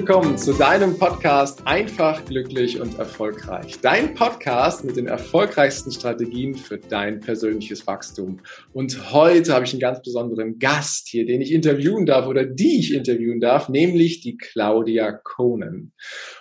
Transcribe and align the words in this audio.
Willkommen 0.00 0.38
zu 0.38 0.54
deinem 0.54 0.98
Podcast 0.98 1.60
Einfach, 1.66 2.24
glücklich 2.24 2.80
und 2.80 2.98
erfolgreich. 2.98 3.80
Dein 3.82 4.14
Podcast 4.14 4.82
mit 4.82 4.96
den 4.96 5.06
erfolgreichsten 5.06 5.92
Strategien 5.92 6.54
für 6.54 6.78
dein 6.78 7.20
persönliches 7.20 7.86
Wachstum. 7.86 8.40
Und 8.72 9.12
heute 9.12 9.52
habe 9.52 9.66
ich 9.66 9.72
einen 9.74 9.80
ganz 9.80 10.00
besonderen 10.00 10.58
Gast 10.58 11.08
hier, 11.08 11.26
den 11.26 11.42
ich 11.42 11.52
interviewen 11.52 12.06
darf 12.06 12.26
oder 12.26 12.46
die 12.46 12.78
ich 12.78 12.94
interviewen 12.94 13.40
darf, 13.40 13.68
nämlich 13.68 14.22
die 14.22 14.38
Claudia 14.38 15.12
Conan. 15.12 15.92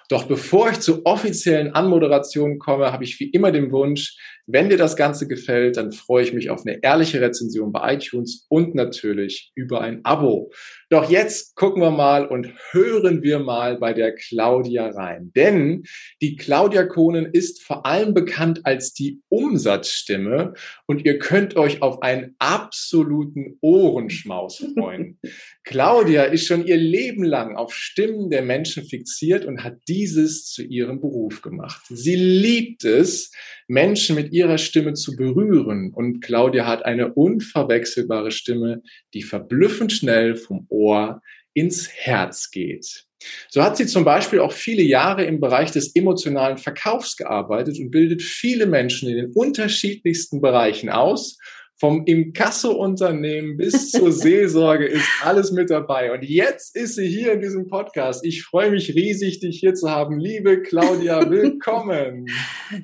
Doch 0.10 0.24
bevor 0.24 0.72
ich 0.72 0.80
zur 0.80 1.06
offiziellen 1.06 1.74
Anmoderation 1.74 2.58
komme, 2.58 2.92
habe 2.92 3.04
ich 3.04 3.20
wie 3.20 3.30
immer 3.30 3.52
den 3.52 3.72
Wunsch, 3.72 4.18
wenn 4.52 4.70
dir 4.70 4.78
das 4.78 4.96
Ganze 4.96 5.28
gefällt, 5.28 5.78
dann 5.78 5.92
freue 5.92 6.24
ich 6.24 6.34
mich 6.34 6.50
auf 6.50 6.66
eine 6.66 6.82
ehrliche 6.82 7.22
Rezension 7.22 7.72
bei 7.72 7.94
iTunes 7.94 8.48
und 8.50 8.74
natürlich 8.74 9.52
über 9.54 9.82
ein 9.82 10.04
Abo. 10.04 10.52
Doch 10.90 11.08
jetzt 11.08 11.56
gucken 11.56 11.84
wir 11.84 11.92
mal 11.92 12.26
und 12.26 12.52
hören 12.72 13.22
wir 13.22 13.38
mal 13.38 13.78
bei 13.78 13.94
der 13.94 14.16
Claudia 14.16 14.90
rein. 14.90 15.32
Denn 15.36 15.84
die 16.20 16.36
Claudia 16.36 16.86
Kohnen 16.86 17.28
ist 17.32 17.62
vor 17.62 17.86
allem 17.86 18.16
bekannt 18.16 18.62
als 18.64 18.92
die 18.94 19.22
Umsatzstimme 19.30 20.56
und 20.88 21.06
ihr 21.06 21.20
könnt 21.20 21.56
euch 21.56 21.84
auf 21.84 22.02
einen 22.02 22.36
absoluten 22.40 23.60
Ohrenschmaus 23.62 24.66
freuen. 24.74 25.20
Claudia 25.64 26.24
ist 26.24 26.48
schon 26.48 26.66
ihr 26.66 26.78
Leben 26.78 27.24
lang 27.24 27.56
auf 27.56 27.76
Stimmen 27.76 28.32
der 28.32 28.42
Menschen 28.42 28.84
fixiert 28.84 29.46
und 29.46 29.64
hat 29.64 29.78
dieses 30.00 30.46
zu 30.46 30.64
ihrem 30.64 31.02
Beruf 31.02 31.42
gemacht. 31.42 31.82
Sie 31.90 32.16
liebt 32.16 32.86
es, 32.86 33.32
Menschen 33.68 34.16
mit 34.16 34.32
ihrer 34.32 34.58
Stimme 34.58 34.94
zu 34.94 35.16
berühren. 35.18 35.92
Und 35.94 36.22
Claudia 36.22 36.66
hat 36.66 36.86
eine 36.86 37.14
unverwechselbare 37.14 38.32
Stimme, 38.32 38.82
die 39.14 39.24
verblüffend 39.24 39.92
schnell 39.92 40.36
vom 40.38 40.66
Ohr 40.70 41.22
ins 41.54 41.90
Herz 41.90 42.50
geht. 42.50 43.06
So 43.50 43.62
hat 43.62 43.76
sie 43.76 43.88
zum 43.88 44.06
Beispiel 44.06 44.40
auch 44.40 44.54
viele 44.54 44.84
Jahre 44.84 45.26
im 45.26 45.42
Bereich 45.42 45.72
des 45.72 45.94
emotionalen 45.94 46.58
Verkaufs 46.58 47.18
gearbeitet 47.18 47.78
und 47.78 47.92
bildet 47.92 48.22
viele 48.22 48.66
Menschen 48.66 49.10
in 49.10 49.18
den 49.18 49.32
unterschiedlichsten 49.34 50.40
Bereichen 50.40 50.90
aus 50.90 51.38
vom 51.80 52.06
Inkasso-Unternehmen 52.06 53.56
bis 53.56 53.92
zur 53.92 54.12
Seelsorge 54.12 54.86
ist 54.86 55.08
alles 55.24 55.52
mit 55.52 55.70
dabei. 55.70 56.12
Und 56.12 56.24
jetzt 56.24 56.76
ist 56.76 56.96
sie 56.96 57.08
hier 57.08 57.32
in 57.32 57.42
diesem 57.42 57.68
Podcast. 57.68 58.26
Ich 58.26 58.44
freue 58.44 58.70
mich 58.70 58.94
riesig, 58.94 59.40
dich 59.40 59.60
hier 59.60 59.74
zu 59.74 59.90
haben. 59.90 60.20
Liebe 60.20 60.62
Claudia, 60.62 61.22
willkommen. 61.32 62.28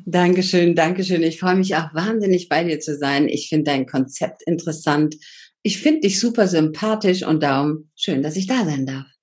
Dankeschön, 0.05 0.75
Dankeschön. 0.75 1.23
Ich 1.23 1.41
freue 1.41 1.55
mich 1.55 1.75
auch 1.75 1.93
wahnsinnig 1.93 2.47
bei 2.47 2.63
dir 2.63 2.79
zu 2.79 2.97
sein. 2.97 3.27
Ich 3.27 3.49
finde 3.49 3.65
dein 3.65 3.85
Konzept 3.85 4.43
interessant. 4.45 5.15
Ich 5.61 5.79
finde 5.79 6.01
dich 6.01 6.19
super 6.19 6.47
sympathisch 6.47 7.23
und 7.23 7.43
darum 7.43 7.89
schön, 7.95 8.23
dass 8.23 8.37
ich 8.37 8.47
da 8.47 8.63
sein 8.63 8.85
darf. 8.85 9.14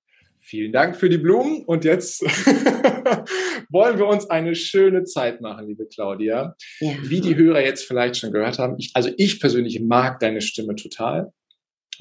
Vielen 0.53 0.71
Dank 0.71 0.95
für 0.95 1.09
die 1.09 1.17
Blumen 1.17 1.63
und 1.65 1.83
jetzt 1.83 2.21
wollen 3.71 3.97
wir 3.97 4.05
uns 4.05 4.29
eine 4.29 4.53
schöne 4.53 5.03
Zeit 5.03 5.41
machen, 5.41 5.65
liebe 5.65 5.87
Claudia. 5.87 6.55
Ja. 6.79 6.93
Wie 7.01 7.21
die 7.21 7.35
Hörer 7.35 7.65
jetzt 7.65 7.85
vielleicht 7.85 8.17
schon 8.17 8.31
gehört 8.31 8.59
haben, 8.59 8.75
ich, 8.77 8.91
also 8.93 9.09
ich 9.17 9.39
persönlich 9.39 9.81
mag 9.81 10.19
deine 10.19 10.41
Stimme 10.41 10.75
total. 10.75 11.33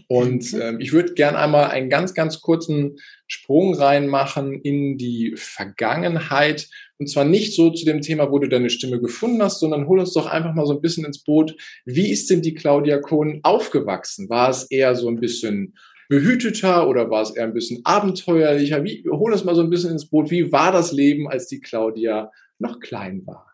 Und 0.06 0.52
ähm, 0.52 0.80
ich 0.80 0.92
würde 0.92 1.14
gern 1.14 1.34
einmal 1.34 1.70
einen 1.70 1.88
ganz, 1.88 2.12
ganz 2.12 2.42
kurzen 2.42 2.98
Sprung 3.26 3.74
reinmachen 3.74 4.60
in 4.60 4.98
die 4.98 5.32
Vergangenheit. 5.34 6.68
Und 6.98 7.08
zwar 7.08 7.24
nicht 7.24 7.54
so 7.54 7.70
zu 7.70 7.86
dem 7.86 8.02
Thema, 8.02 8.30
wo 8.30 8.38
du 8.38 8.50
deine 8.50 8.68
Stimme 8.68 9.00
gefunden 9.00 9.42
hast, 9.42 9.60
sondern 9.60 9.88
hol 9.88 9.98
uns 9.98 10.12
doch 10.12 10.26
einfach 10.26 10.52
mal 10.52 10.66
so 10.66 10.74
ein 10.74 10.82
bisschen 10.82 11.06
ins 11.06 11.24
Boot. 11.24 11.56
Wie 11.86 12.12
ist 12.12 12.28
denn 12.28 12.42
die 12.42 12.52
Claudia 12.52 12.98
Kohn 12.98 13.40
aufgewachsen? 13.44 14.28
War 14.28 14.50
es 14.50 14.70
eher 14.70 14.94
so 14.94 15.08
ein 15.08 15.20
bisschen 15.20 15.74
behüteter 16.12 16.88
oder 16.88 17.08
war 17.08 17.22
es 17.22 17.30
eher 17.30 17.44
ein 17.44 17.54
bisschen 17.54 17.80
abenteuerlicher? 17.84 18.84
Wie, 18.84 19.02
hol 19.10 19.32
uns 19.32 19.44
mal 19.44 19.54
so 19.54 19.62
ein 19.62 19.70
bisschen 19.70 19.92
ins 19.92 20.10
Boot. 20.10 20.30
Wie 20.30 20.52
war 20.52 20.70
das 20.70 20.92
Leben, 20.92 21.26
als 21.26 21.46
die 21.46 21.60
Claudia 21.60 22.30
noch 22.58 22.80
klein 22.80 23.26
war? 23.26 23.50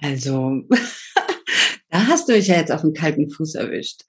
Also, 0.00 0.62
da 1.90 2.06
hast 2.06 2.30
du 2.30 2.32
mich 2.32 2.46
ja 2.46 2.56
jetzt 2.56 2.72
auf 2.72 2.80
den 2.80 2.94
kalten 2.94 3.28
Fuß 3.28 3.56
erwischt, 3.56 4.04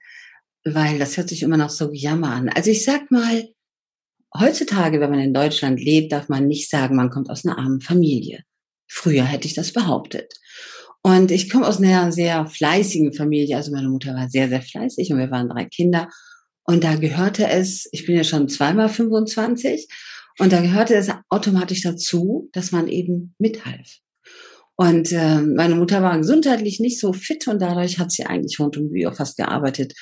weil 0.63 0.97
das 0.97 1.17
hört 1.17 1.27
sich 1.27 1.43
immer 1.43 1.57
noch 1.57 1.69
so 1.69 1.91
jammer 1.91 2.31
an. 2.31 2.47
Also 2.47 2.71
ich 2.71 2.85
sag 2.85 3.11
mal, 3.11 3.49
heutzutage, 4.33 5.01
wenn 5.01 5.11
man 5.11 5.19
in 5.19 5.33
Deutschland 5.33 5.81
lebt, 5.81 6.13
darf 6.13 6.29
man 6.29 6.47
nicht 6.47 6.69
sagen, 6.69 6.95
man 6.95 7.09
kommt 7.09 7.29
aus 7.29 7.45
einer 7.45 7.57
armen 7.57 7.81
Familie. 7.81 8.43
Früher 8.87 9.25
hätte 9.25 9.45
ich 9.45 9.55
das 9.55 9.73
behauptet. 9.73 10.35
Und 11.01 11.31
ich 11.31 11.49
komme 11.49 11.67
aus 11.67 11.79
einer 11.79 12.13
sehr 12.13 12.45
fleißigen 12.45 13.11
Familie. 13.11 13.57
Also 13.57 13.73
meine 13.73 13.89
Mutter 13.89 14.15
war 14.15 14.29
sehr, 14.29 14.47
sehr 14.47 14.61
fleißig 14.61 15.11
und 15.11 15.19
wir 15.19 15.31
waren 15.31 15.49
drei 15.49 15.65
Kinder. 15.65 16.07
Und 16.65 16.83
da 16.83 16.95
gehörte 16.95 17.47
es, 17.47 17.87
ich 17.91 18.05
bin 18.05 18.15
ja 18.15 18.23
schon 18.23 18.49
zweimal 18.49 18.89
25, 18.89 19.87
und 20.37 20.51
da 20.51 20.61
gehörte 20.61 20.95
es 20.95 21.09
automatisch 21.29 21.81
dazu, 21.81 22.49
dass 22.51 22.71
man 22.71 22.87
eben 22.87 23.35
mithalf. 23.39 23.99
Und 24.75 25.11
äh, 25.13 25.41
meine 25.41 25.75
Mutter 25.75 26.01
war 26.01 26.17
gesundheitlich 26.17 26.79
nicht 26.81 26.99
so 26.99 27.13
fit 27.13 27.47
und 27.47 27.61
dadurch 27.61 27.97
hat 27.97 28.11
sie 28.11 28.25
eigentlich 28.25 28.59
rund 28.59 28.75
um 28.75 28.91
die 28.91 29.05
Uhr 29.05 29.13
fast 29.13 29.37
gearbeitet, 29.37 29.93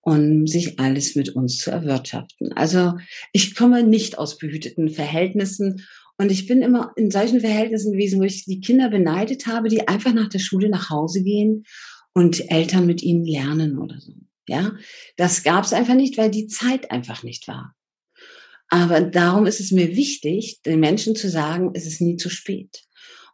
um 0.00 0.48
sich 0.48 0.80
alles 0.80 1.14
mit 1.14 1.28
uns 1.28 1.58
zu 1.58 1.70
erwirtschaften. 1.70 2.52
Also 2.54 2.94
ich 3.32 3.54
komme 3.54 3.84
nicht 3.84 4.18
aus 4.18 4.38
behüteten 4.38 4.88
Verhältnissen 4.88 5.86
und 6.18 6.32
ich 6.32 6.48
bin 6.48 6.62
immer 6.62 6.92
in 6.96 7.12
solchen 7.12 7.40
Verhältnissen 7.40 7.92
gewesen, 7.92 8.18
wo 8.18 8.24
ich 8.24 8.44
die 8.46 8.60
Kinder 8.60 8.90
beneidet 8.90 9.46
habe, 9.46 9.68
die 9.68 9.86
einfach 9.86 10.12
nach 10.12 10.28
der 10.28 10.40
Schule 10.40 10.68
nach 10.68 10.90
Hause 10.90 11.22
gehen 11.22 11.64
und 12.12 12.50
Eltern 12.50 12.86
mit 12.86 13.02
ihnen 13.02 13.24
lernen 13.24 13.78
oder 13.78 14.00
so. 14.00 14.12
Ja, 14.48 14.72
das 15.16 15.42
gab 15.42 15.64
es 15.64 15.72
einfach 15.72 15.94
nicht, 15.94 16.18
weil 16.18 16.30
die 16.30 16.46
Zeit 16.46 16.90
einfach 16.90 17.22
nicht 17.22 17.48
war. 17.48 17.74
Aber 18.68 19.00
darum 19.00 19.46
ist 19.46 19.60
es 19.60 19.70
mir 19.70 19.96
wichtig, 19.96 20.62
den 20.62 20.80
Menschen 20.80 21.14
zu 21.16 21.28
sagen, 21.28 21.70
es 21.74 21.86
ist 21.86 22.00
nie 22.00 22.16
zu 22.16 22.30
spät. 22.30 22.82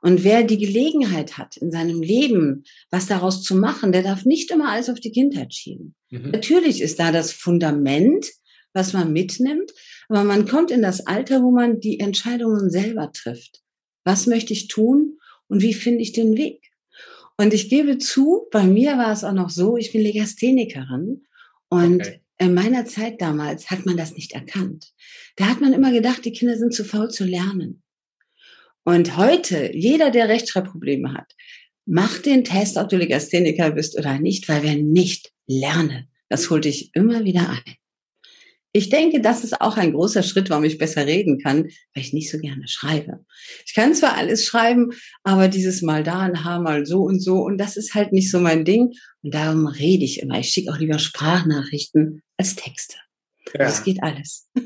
Und 0.03 0.25
wer 0.25 0.43
die 0.43 0.59
Gelegenheit 0.59 1.39
hat, 1.39 1.57
in 1.57 1.71
seinem 1.71 2.03
Leben 2.03 2.65
was 2.91 3.07
daraus 3.07 3.43
zu 3.43 3.55
machen, 3.55 3.93
der 3.93 4.03
darf 4.03 4.25
nicht 4.25 4.51
immer 4.51 4.71
alles 4.71 4.91
auf 4.91 4.99
die 4.99 5.13
Kindheit 5.13 5.55
schieben. 5.55 5.95
Mhm. 6.11 6.33
Natürlich 6.33 6.83
ist 6.83 6.99
da 6.99 7.13
das 7.13 7.31
Fundament, 7.31 8.27
was 8.73 8.93
man 8.93 9.13
mitnimmt, 9.13 9.73
aber 10.09 10.25
man 10.25 10.49
kommt 10.49 10.71
in 10.71 10.83
das 10.83 11.07
Alter, 11.07 11.43
wo 11.43 11.51
man 11.51 11.79
die 11.79 12.01
Entscheidungen 12.01 12.69
selber 12.69 13.13
trifft. 13.13 13.61
Was 14.05 14.27
möchte 14.27 14.53
ich 14.53 14.67
tun 14.67 15.19
und 15.47 15.63
wie 15.63 15.75
finde 15.75 16.03
ich 16.03 16.13
den 16.13 16.37
Weg? 16.37 16.72
Und 17.37 17.55
ich 17.55 17.69
gebe 17.69 17.99
zu, 17.99 18.47
bei 18.51 18.65
mir 18.65 18.99
war 18.99 19.13
es 19.13 19.25
auch 19.25 19.33
noch 19.33 19.51
so, 19.51 19.77
ich 19.77 19.93
bin 19.93 20.03
Legasthenikerin 20.03 21.25
und 21.69 22.03
okay. 22.03 22.21
in 22.39 22.55
meiner 22.55 22.85
Zeit 22.85 23.21
damals 23.21 23.71
hat 23.71 23.87
man 23.87 23.97
das 23.97 24.15
nicht 24.15 24.33
erkannt. 24.33 24.93
Da 25.37 25.47
hat 25.47 25.61
man 25.61 25.73
immer 25.73 25.93
gedacht, 25.93 26.25
die 26.25 26.33
Kinder 26.33 26.57
sind 26.57 26.75
zu 26.75 26.85
faul 26.85 27.11
zu 27.11 27.25
lernen. 27.25 27.83
Und 28.85 29.17
heute, 29.17 29.75
jeder, 29.75 30.11
der 30.11 30.29
Rechtschreibprobleme 30.29 31.15
hat, 31.15 31.33
macht 31.87 32.27
den 32.27 32.45
Test, 32.45 32.77
ob 32.77 32.89
du 32.89 32.97
Legastheniker 32.97 33.71
bist 33.71 33.99
oder 33.99 34.19
nicht, 34.19 34.49
weil 34.49 34.63
wir 34.63 34.77
nicht 34.77 35.33
lernen. 35.47 36.09
Das 36.29 36.51
holt 36.51 36.65
dich 36.65 36.91
immer 36.95 37.25
wieder 37.25 37.49
ein. 37.49 37.77
Ich 38.75 38.89
denke, 38.89 39.21
das 39.21 39.45
ist 39.45 39.61
auch 39.61 39.77
ein 39.77 39.93
großer 39.93 40.23
Schritt, 40.23 40.49
warum 40.49 40.65
ich 40.65 40.79
besser 40.79 41.07
reden 41.07 41.39
kann, 41.39 41.65
weil 41.65 42.03
ich 42.03 42.15
nicht 42.15 42.31
so 42.31 42.39
gerne 42.39 42.67
schreibe. 42.69 43.25
Ich 43.67 43.75
kann 43.75 43.95
zwar 43.95 44.17
alles 44.17 44.47
schreiben, 44.47 44.93
aber 45.25 45.49
dieses 45.49 45.83
mal 45.83 46.03
da 46.03 46.21
ein 46.21 46.45
Haar, 46.45 46.61
mal 46.61 46.87
so 46.87 47.03
und 47.03 47.21
so, 47.21 47.43
und 47.43 47.59
das 47.59 47.77
ist 47.77 47.95
halt 47.95 48.13
nicht 48.13 48.31
so 48.31 48.41
mein 48.41 48.65
Ding. 48.65 48.93
Und 49.23 49.35
darum 49.35 49.67
rede 49.67 50.05
ich 50.05 50.21
immer. 50.21 50.39
Ich 50.39 50.49
schicke 50.49 50.73
auch 50.73 50.79
lieber 50.79 50.99
Sprachnachrichten 50.99 52.23
als 52.39 52.57
Texte. 52.57 52.97
Ja. 53.53 53.59
Das 53.59 53.85
geht 53.85 54.03
alles. 54.03 54.49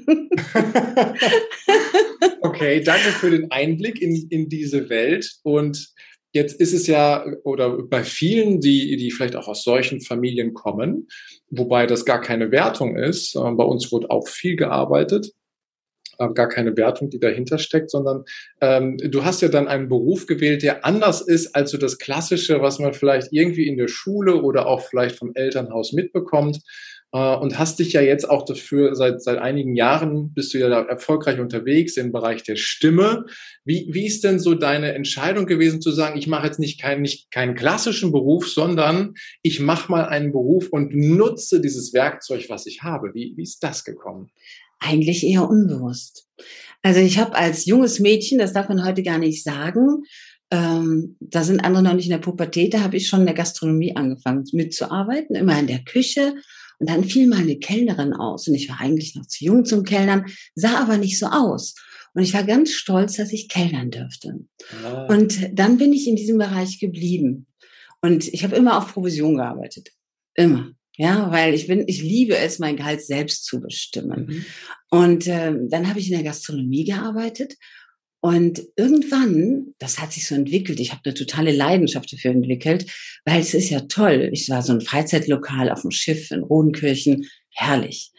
okay, 2.42 2.80
danke 2.82 3.08
für 3.10 3.30
den 3.30 3.50
Einblick 3.50 4.00
in, 4.00 4.28
in 4.30 4.48
diese 4.48 4.88
Welt. 4.88 5.28
Und 5.42 5.92
Jetzt 6.36 6.60
ist 6.60 6.74
es 6.74 6.86
ja, 6.86 7.24
oder 7.44 7.82
bei 7.82 8.04
vielen, 8.04 8.60
die, 8.60 8.98
die 8.98 9.10
vielleicht 9.10 9.36
auch 9.36 9.48
aus 9.48 9.64
solchen 9.64 10.02
Familien 10.02 10.52
kommen, 10.52 11.08
wobei 11.48 11.86
das 11.86 12.04
gar 12.04 12.20
keine 12.20 12.50
Wertung 12.50 12.94
ist, 12.94 13.34
äh, 13.36 13.50
bei 13.52 13.64
uns 13.64 13.90
wurde 13.90 14.10
auch 14.10 14.28
viel 14.28 14.54
gearbeitet, 14.54 15.32
gar 16.18 16.48
keine 16.48 16.76
Wertung, 16.76 17.08
die 17.08 17.18
dahinter 17.18 17.56
steckt, 17.56 17.90
sondern 17.90 18.24
ähm, 18.60 18.98
du 18.98 19.24
hast 19.24 19.40
ja 19.40 19.48
dann 19.48 19.66
einen 19.66 19.88
Beruf 19.88 20.26
gewählt, 20.26 20.62
der 20.62 20.84
anders 20.84 21.22
ist 21.22 21.54
als 21.54 21.70
so 21.70 21.78
das 21.78 21.96
Klassische, 21.96 22.60
was 22.60 22.78
man 22.78 22.92
vielleicht 22.92 23.32
irgendwie 23.32 23.66
in 23.66 23.78
der 23.78 23.88
Schule 23.88 24.42
oder 24.42 24.66
auch 24.66 24.82
vielleicht 24.82 25.16
vom 25.16 25.32
Elternhaus 25.34 25.94
mitbekommt. 25.94 26.60
Äh, 27.16 27.36
und 27.36 27.58
hast 27.58 27.78
dich 27.78 27.94
ja 27.94 28.02
jetzt 28.02 28.28
auch 28.28 28.44
dafür, 28.44 28.94
seit, 28.94 29.22
seit 29.22 29.38
einigen 29.38 29.74
Jahren 29.74 30.34
bist 30.34 30.52
du 30.52 30.58
ja 30.58 30.68
da 30.68 30.82
erfolgreich 30.82 31.40
unterwegs 31.40 31.96
im 31.96 32.12
Bereich 32.12 32.42
der 32.42 32.56
Stimme. 32.56 33.24
Wie, 33.64 33.88
wie 33.90 34.06
ist 34.06 34.22
denn 34.22 34.38
so 34.38 34.54
deine 34.54 34.92
Entscheidung 34.92 35.46
gewesen 35.46 35.80
zu 35.80 35.92
sagen, 35.92 36.18
ich 36.18 36.26
mache 36.26 36.46
jetzt 36.46 36.58
nicht, 36.58 36.78
kein, 36.78 37.00
nicht 37.00 37.30
keinen 37.30 37.54
klassischen 37.54 38.12
Beruf, 38.12 38.48
sondern 38.48 39.14
ich 39.40 39.60
mache 39.60 39.90
mal 39.90 40.04
einen 40.04 40.30
Beruf 40.30 40.68
und 40.68 40.94
nutze 40.94 41.62
dieses 41.62 41.94
Werkzeug, 41.94 42.44
was 42.48 42.66
ich 42.66 42.82
habe? 42.82 43.14
Wie, 43.14 43.32
wie 43.36 43.44
ist 43.44 43.62
das 43.62 43.84
gekommen? 43.84 44.28
Eigentlich 44.78 45.26
eher 45.26 45.48
unbewusst. 45.48 46.28
Also 46.82 47.00
ich 47.00 47.18
habe 47.18 47.34
als 47.34 47.64
junges 47.64 47.98
Mädchen, 47.98 48.38
das 48.38 48.52
darf 48.52 48.68
man 48.68 48.84
heute 48.84 49.02
gar 49.02 49.18
nicht 49.18 49.42
sagen, 49.42 50.04
ähm, 50.50 51.16
da 51.18 51.42
sind 51.42 51.64
andere 51.64 51.82
noch 51.82 51.94
nicht 51.94 52.06
in 52.06 52.12
der 52.12 52.18
Pubertät, 52.18 52.74
da 52.74 52.80
habe 52.80 52.98
ich 52.98 53.08
schon 53.08 53.20
in 53.20 53.26
der 53.26 53.34
Gastronomie 53.34 53.96
angefangen 53.96 54.44
mitzuarbeiten, 54.52 55.34
immer 55.34 55.58
in 55.58 55.66
der 55.66 55.82
Küche 55.82 56.34
und 56.78 56.90
dann 56.90 57.04
fiel 57.04 57.26
mal 57.26 57.40
eine 57.40 57.58
Kellnerin 57.58 58.12
aus 58.12 58.48
und 58.48 58.54
ich 58.54 58.68
war 58.68 58.80
eigentlich 58.80 59.14
noch 59.14 59.26
zu 59.26 59.44
jung 59.44 59.64
zum 59.64 59.82
Kellnern, 59.82 60.26
sah 60.54 60.80
aber 60.80 60.98
nicht 60.98 61.18
so 61.18 61.26
aus. 61.26 61.74
Und 62.14 62.22
ich 62.22 62.32
war 62.32 62.44
ganz 62.44 62.70
stolz, 62.72 63.16
dass 63.16 63.32
ich 63.32 63.48
kellnern 63.48 63.90
dürfte. 63.90 64.40
Ah. 64.82 65.04
Und 65.06 65.50
dann 65.52 65.76
bin 65.76 65.92
ich 65.92 66.08
in 66.08 66.16
diesem 66.16 66.38
Bereich 66.38 66.78
geblieben. 66.78 67.46
Und 68.00 68.32
ich 68.32 68.42
habe 68.42 68.56
immer 68.56 68.78
auf 68.78 68.92
Provision 68.92 69.36
gearbeitet. 69.36 69.90
Immer. 70.34 70.72
Ja, 70.96 71.30
weil 71.30 71.52
ich 71.52 71.66
bin, 71.66 71.84
ich 71.86 72.00
liebe 72.00 72.36
es, 72.36 72.58
mein 72.58 72.76
Gehalt 72.76 73.02
selbst 73.02 73.44
zu 73.44 73.60
bestimmen. 73.60 74.26
Mhm. 74.26 74.44
Und 74.88 75.26
äh, 75.26 75.52
dann 75.68 75.88
habe 75.88 75.98
ich 75.98 76.10
in 76.10 76.14
der 76.14 76.24
Gastronomie 76.24 76.84
gearbeitet 76.84 77.54
und 78.26 78.60
irgendwann, 78.74 79.72
das 79.78 80.00
hat 80.00 80.12
sich 80.12 80.26
so 80.26 80.34
entwickelt, 80.34 80.80
ich 80.80 80.90
habe 80.90 81.00
eine 81.04 81.14
totale 81.14 81.52
Leidenschaft 81.52 82.12
dafür 82.12 82.32
entwickelt, 82.32 82.90
weil 83.24 83.40
es 83.40 83.54
ist 83.54 83.70
ja 83.70 83.82
toll. 83.82 84.30
Ich 84.32 84.50
war 84.50 84.62
so 84.62 84.72
ein 84.72 84.80
Freizeitlokal 84.80 85.70
auf 85.70 85.82
dem 85.82 85.92
Schiff 85.92 86.32
in 86.32 86.42
Rodenkirchen, 86.42 87.28
herrlich. 87.50 88.10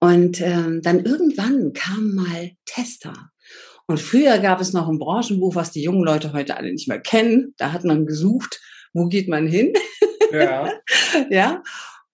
Und 0.00 0.40
ähm, 0.40 0.82
dann 0.82 1.04
irgendwann 1.04 1.72
kam 1.72 2.16
mal 2.16 2.50
Tester. 2.64 3.30
Und 3.86 4.00
früher 4.00 4.40
gab 4.40 4.60
es 4.60 4.72
noch 4.72 4.88
ein 4.88 4.98
Branchenbuch, 4.98 5.54
was 5.54 5.70
die 5.70 5.84
jungen 5.84 6.02
Leute 6.02 6.32
heute 6.32 6.56
alle 6.56 6.72
nicht 6.72 6.88
mehr 6.88 7.00
kennen. 7.00 7.54
Da 7.56 7.70
hat 7.70 7.84
man 7.84 8.06
gesucht, 8.06 8.60
wo 8.92 9.06
geht 9.06 9.28
man 9.28 9.46
hin? 9.46 9.72
Ja. 10.32 10.68
ja. 11.30 11.62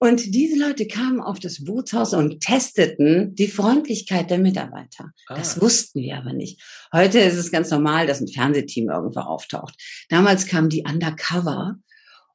Und 0.03 0.35
diese 0.35 0.59
Leute 0.59 0.87
kamen 0.87 1.21
auf 1.21 1.41
das 1.41 1.63
Bootshaus 1.63 2.15
und 2.15 2.41
testeten 2.41 3.35
die 3.35 3.49
Freundlichkeit 3.49 4.31
der 4.31 4.39
Mitarbeiter. 4.39 5.13
Ah. 5.27 5.37
Das 5.37 5.61
wussten 5.61 6.01
wir 6.01 6.17
aber 6.17 6.33
nicht. 6.33 6.63
Heute 6.91 7.19
ist 7.19 7.37
es 7.37 7.53
ganz 7.53 7.71
normal, 7.71 8.07
dass 8.07 8.23
ein 8.23 8.29
Fernsehteam 8.29 8.89
irgendwo 8.89 9.21
auftaucht. 9.21 9.75
Damals 10.09 10.47
kamen 10.47 10.71
die 10.71 10.85
undercover 10.89 11.77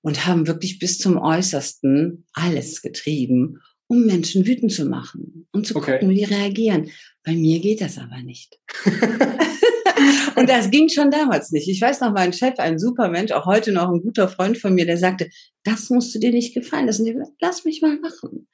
und 0.01 0.27
haben 0.27 0.45
wirklich 0.45 0.77
bis 0.77 0.99
zum 0.99 1.17
Äußersten 1.17 2.25
alles 2.33 2.83
getrieben, 2.83 3.59
um 3.87 4.05
Menschen 4.05 4.45
wütend 4.45 4.71
zu 4.71 4.85
machen 4.85 5.47
und 5.51 5.65
zu 5.65 5.75
okay. 5.75 5.93
gucken, 5.93 6.11
wie 6.11 6.17
die 6.17 6.23
reagieren. 6.25 6.91
Bei 7.23 7.33
mir 7.33 7.59
geht 7.59 7.81
das 7.81 7.97
aber 7.97 8.21
nicht. 8.21 8.59
Und 10.35 10.49
das 10.49 10.71
ging 10.71 10.89
schon 10.89 11.11
damals 11.11 11.51
nicht. 11.51 11.67
Ich 11.67 11.81
weiß 11.81 12.01
noch, 12.01 12.11
mein 12.11 12.33
Chef, 12.33 12.59
ein 12.59 12.79
super 12.79 13.09
Mensch, 13.09 13.31
auch 13.31 13.45
heute 13.45 13.71
noch 13.71 13.89
ein 13.89 14.01
guter 14.01 14.27
Freund 14.27 14.57
von 14.57 14.73
mir, 14.73 14.85
der 14.85 14.97
sagte, 14.97 15.29
das 15.63 15.89
musst 15.89 16.13
du 16.13 16.19
dir 16.19 16.31
nicht 16.31 16.53
gefallen 16.53 16.87
lassen. 16.87 17.23
Lass 17.39 17.65
mich 17.65 17.81
mal 17.81 17.97
machen. 17.99 18.47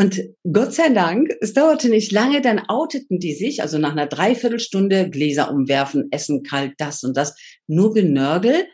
Und 0.00 0.22
Gott 0.50 0.74
sei 0.74 0.90
Dank, 0.90 1.34
es 1.40 1.54
dauerte 1.54 1.88
nicht 1.88 2.12
lange, 2.12 2.40
dann 2.40 2.60
outeten 2.68 3.18
die 3.18 3.34
sich, 3.34 3.62
also 3.62 3.78
nach 3.78 3.92
einer 3.92 4.06
Dreiviertelstunde 4.06 5.10
Gläser 5.10 5.50
umwerfen, 5.50 6.06
Essen 6.12 6.44
kalt, 6.44 6.74
das 6.78 7.02
und 7.02 7.16
das, 7.16 7.34
nur 7.66 7.92
Genörgel. 7.94 8.66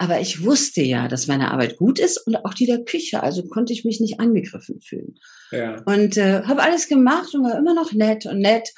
Aber 0.00 0.20
ich 0.20 0.44
wusste 0.44 0.80
ja, 0.82 1.08
dass 1.08 1.26
meine 1.26 1.50
Arbeit 1.50 1.76
gut 1.76 1.98
ist 1.98 2.24
und 2.24 2.36
auch 2.36 2.54
die 2.54 2.66
der 2.66 2.84
Küche, 2.84 3.20
also 3.20 3.42
konnte 3.48 3.72
ich 3.72 3.84
mich 3.84 3.98
nicht 3.98 4.20
angegriffen 4.20 4.80
fühlen. 4.80 5.16
Ja. 5.50 5.82
Und 5.86 6.16
äh, 6.16 6.42
habe 6.44 6.62
alles 6.62 6.86
gemacht 6.86 7.34
und 7.34 7.42
war 7.42 7.58
immer 7.58 7.74
noch 7.74 7.92
nett 7.92 8.24
und 8.26 8.38
nett. 8.38 8.68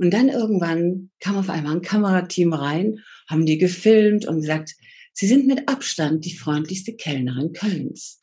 Und 0.00 0.12
dann 0.12 0.30
irgendwann 0.30 1.10
kam 1.20 1.36
auf 1.36 1.50
einmal 1.50 1.76
ein 1.76 1.82
Kamerateam 1.82 2.54
rein, 2.54 3.00
haben 3.28 3.44
die 3.44 3.58
gefilmt 3.58 4.24
und 4.24 4.40
gesagt, 4.40 4.74
sie 5.12 5.26
sind 5.26 5.46
mit 5.46 5.68
Abstand 5.68 6.24
die 6.24 6.34
freundlichste 6.34 6.94
Kellnerin 6.94 7.52
Kölns. 7.52 8.22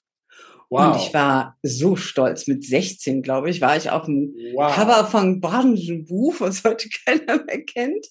Wow. 0.72 0.96
Und 0.96 1.02
ich 1.04 1.14
war 1.14 1.56
so 1.62 1.96
stolz. 1.96 2.48
Mit 2.48 2.66
16, 2.66 3.22
glaube 3.22 3.52
ich, 3.52 3.62
war 3.62 3.78
ich 3.78 3.92
auf 3.92 4.06
dem 4.06 4.34
wow. 4.56 4.74
Cover 4.74 5.06
von 5.06 5.40
Buch, 5.40 6.36
was 6.40 6.64
heute 6.64 6.90
keiner 7.06 7.44
mehr 7.46 7.64
kennt. 7.64 8.08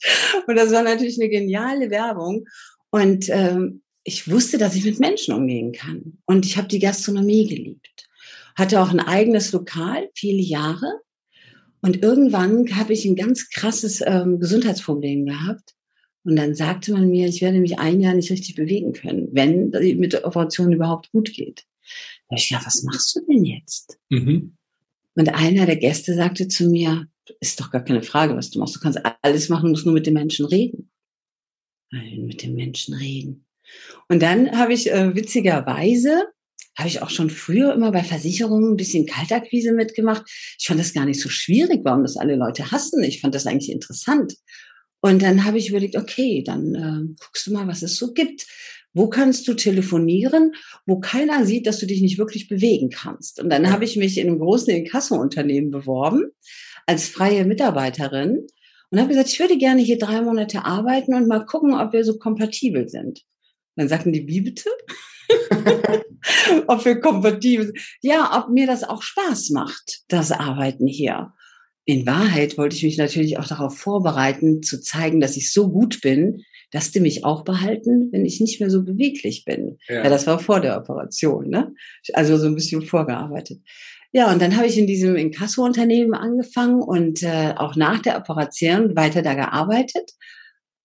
Und 0.46 0.54
das 0.54 0.70
war 0.70 0.84
natürlich 0.84 1.20
eine 1.20 1.28
geniale 1.28 1.90
Werbung. 1.90 2.44
Und 2.90 3.28
ähm, 3.30 3.82
ich 4.04 4.30
wusste, 4.30 4.58
dass 4.58 4.76
ich 4.76 4.84
mit 4.84 5.00
Menschen 5.00 5.34
umgehen 5.34 5.72
kann. 5.72 6.18
Und 6.24 6.46
ich 6.46 6.56
habe 6.56 6.68
die 6.68 6.78
Gastronomie 6.78 7.48
geliebt. 7.48 8.06
Hatte 8.54 8.80
auch 8.80 8.90
ein 8.90 9.00
eigenes 9.00 9.50
Lokal, 9.50 10.08
viele 10.14 10.40
Jahre. 10.40 11.00
Und 11.86 12.02
irgendwann 12.02 12.76
habe 12.76 12.92
ich 12.92 13.04
ein 13.04 13.14
ganz 13.14 13.48
krasses 13.48 14.02
ähm, 14.04 14.40
Gesundheitsproblem 14.40 15.24
gehabt. 15.24 15.76
Und 16.24 16.34
dann 16.34 16.56
sagte 16.56 16.92
man 16.92 17.08
mir, 17.08 17.28
ich 17.28 17.42
werde 17.42 17.60
mich 17.60 17.78
ein 17.78 18.00
Jahr 18.00 18.14
nicht 18.14 18.32
richtig 18.32 18.56
bewegen 18.56 18.92
können, 18.92 19.28
wenn 19.30 19.70
mit 19.70 20.12
der 20.12 20.26
Operation 20.26 20.72
überhaupt 20.72 21.12
gut 21.12 21.32
geht. 21.32 21.64
Da 22.28 22.34
habe 22.34 22.40
ich 22.40 22.48
gedacht, 22.48 22.66
was 22.66 22.82
machst 22.82 23.14
du 23.14 23.20
denn 23.24 23.44
jetzt? 23.44 24.00
Mhm. 24.08 24.56
Und 25.14 25.28
einer 25.28 25.64
der 25.64 25.76
Gäste 25.76 26.16
sagte 26.16 26.48
zu 26.48 26.68
mir, 26.68 27.06
ist 27.38 27.60
doch 27.60 27.70
gar 27.70 27.84
keine 27.84 28.02
Frage, 28.02 28.36
was 28.36 28.50
du 28.50 28.58
machst. 28.58 28.74
Du 28.74 28.80
kannst 28.80 28.98
alles 29.22 29.48
machen, 29.48 29.70
musst 29.70 29.86
nur 29.86 29.94
mit 29.94 30.06
den 30.06 30.14
Menschen 30.14 30.46
reden. 30.46 30.90
Mit 31.92 32.42
den 32.42 32.56
Menschen 32.56 32.94
reden. 32.94 33.46
Und 34.08 34.22
dann 34.22 34.58
habe 34.58 34.72
ich 34.72 34.90
äh, 34.90 35.14
witzigerweise 35.14 36.24
habe 36.76 36.88
ich 36.88 37.02
auch 37.02 37.10
schon 37.10 37.30
früher 37.30 37.72
immer 37.72 37.90
bei 37.90 38.04
Versicherungen 38.04 38.72
ein 38.72 38.76
bisschen 38.76 39.06
Kaltakquise 39.06 39.72
mitgemacht. 39.72 40.22
Ich 40.58 40.66
fand 40.66 40.78
das 40.78 40.92
gar 40.92 41.06
nicht 41.06 41.20
so 41.20 41.28
schwierig, 41.28 41.80
warum 41.84 42.02
das 42.02 42.16
alle 42.16 42.36
Leute 42.36 42.70
hassen. 42.70 43.02
Ich 43.02 43.20
fand 43.20 43.34
das 43.34 43.46
eigentlich 43.46 43.72
interessant. 43.72 44.34
Und 45.00 45.22
dann 45.22 45.44
habe 45.44 45.58
ich 45.58 45.70
überlegt, 45.70 45.96
okay, 45.96 46.42
dann 46.44 46.74
äh, 46.74 47.14
guckst 47.24 47.46
du 47.46 47.52
mal, 47.52 47.66
was 47.66 47.82
es 47.82 47.96
so 47.96 48.12
gibt. 48.12 48.46
Wo 48.92 49.08
kannst 49.08 49.46
du 49.46 49.54
telefonieren, 49.54 50.52
wo 50.86 51.00
keiner 51.00 51.44
sieht, 51.44 51.66
dass 51.66 51.78
du 51.78 51.86
dich 51.86 52.00
nicht 52.00 52.18
wirklich 52.18 52.48
bewegen 52.48 52.88
kannst? 52.88 53.42
Und 53.42 53.50
dann 53.50 53.70
habe 53.70 53.84
ich 53.84 53.96
mich 53.96 54.16
in 54.16 54.28
einem 54.28 54.38
großen 54.38 54.72
Inkasso-Unternehmen 54.72 55.70
beworben 55.70 56.30
als 56.86 57.08
freie 57.08 57.44
Mitarbeiterin 57.44 58.46
und 58.90 58.98
habe 58.98 59.10
gesagt, 59.10 59.28
ich 59.28 59.40
würde 59.40 59.58
gerne 59.58 59.82
hier 59.82 59.98
drei 59.98 60.22
Monate 60.22 60.64
arbeiten 60.64 61.14
und 61.14 61.28
mal 61.28 61.44
gucken, 61.44 61.74
ob 61.74 61.92
wir 61.92 62.04
so 62.04 62.18
kompatibel 62.18 62.88
sind. 62.88 63.22
Und 63.76 63.82
dann 63.82 63.88
sagten 63.88 64.12
die, 64.12 64.26
wie 64.26 64.40
bitte? 64.40 64.70
ob 66.66 66.84
wir 66.84 67.00
kompatibel 67.00 67.66
sind. 67.66 67.78
Ja, 68.00 68.42
ob 68.42 68.52
mir 68.52 68.66
das 68.66 68.84
auch 68.84 69.02
Spaß 69.02 69.50
macht, 69.50 70.00
das 70.08 70.32
Arbeiten 70.32 70.86
hier. 70.86 71.32
In 71.84 72.04
Wahrheit 72.06 72.58
wollte 72.58 72.74
ich 72.74 72.82
mich 72.82 72.98
natürlich 72.98 73.38
auch 73.38 73.46
darauf 73.46 73.78
vorbereiten, 73.78 74.62
zu 74.62 74.80
zeigen, 74.80 75.20
dass 75.20 75.36
ich 75.36 75.52
so 75.52 75.70
gut 75.70 76.00
bin, 76.00 76.42
dass 76.72 76.90
die 76.90 77.00
mich 77.00 77.24
auch 77.24 77.44
behalten, 77.44 78.08
wenn 78.10 78.24
ich 78.24 78.40
nicht 78.40 78.58
mehr 78.58 78.70
so 78.70 78.82
beweglich 78.82 79.44
bin. 79.44 79.78
Ja, 79.88 80.02
ja 80.02 80.10
das 80.10 80.26
war 80.26 80.38
vor 80.40 80.60
der 80.60 80.76
Operation, 80.76 81.48
ne? 81.48 81.72
Also 82.12 82.36
so 82.38 82.46
ein 82.46 82.56
bisschen 82.56 82.82
vorgearbeitet. 82.82 83.60
Ja, 84.12 84.32
und 84.32 84.40
dann 84.40 84.56
habe 84.56 84.66
ich 84.66 84.78
in 84.78 84.86
diesem 84.86 85.14
Inkasso-Unternehmen 85.14 86.14
angefangen 86.14 86.80
und 86.80 87.22
äh, 87.22 87.54
auch 87.56 87.76
nach 87.76 88.00
der 88.00 88.16
Operation 88.16 88.96
weiter 88.96 89.22
da 89.22 89.34
gearbeitet. 89.34 90.12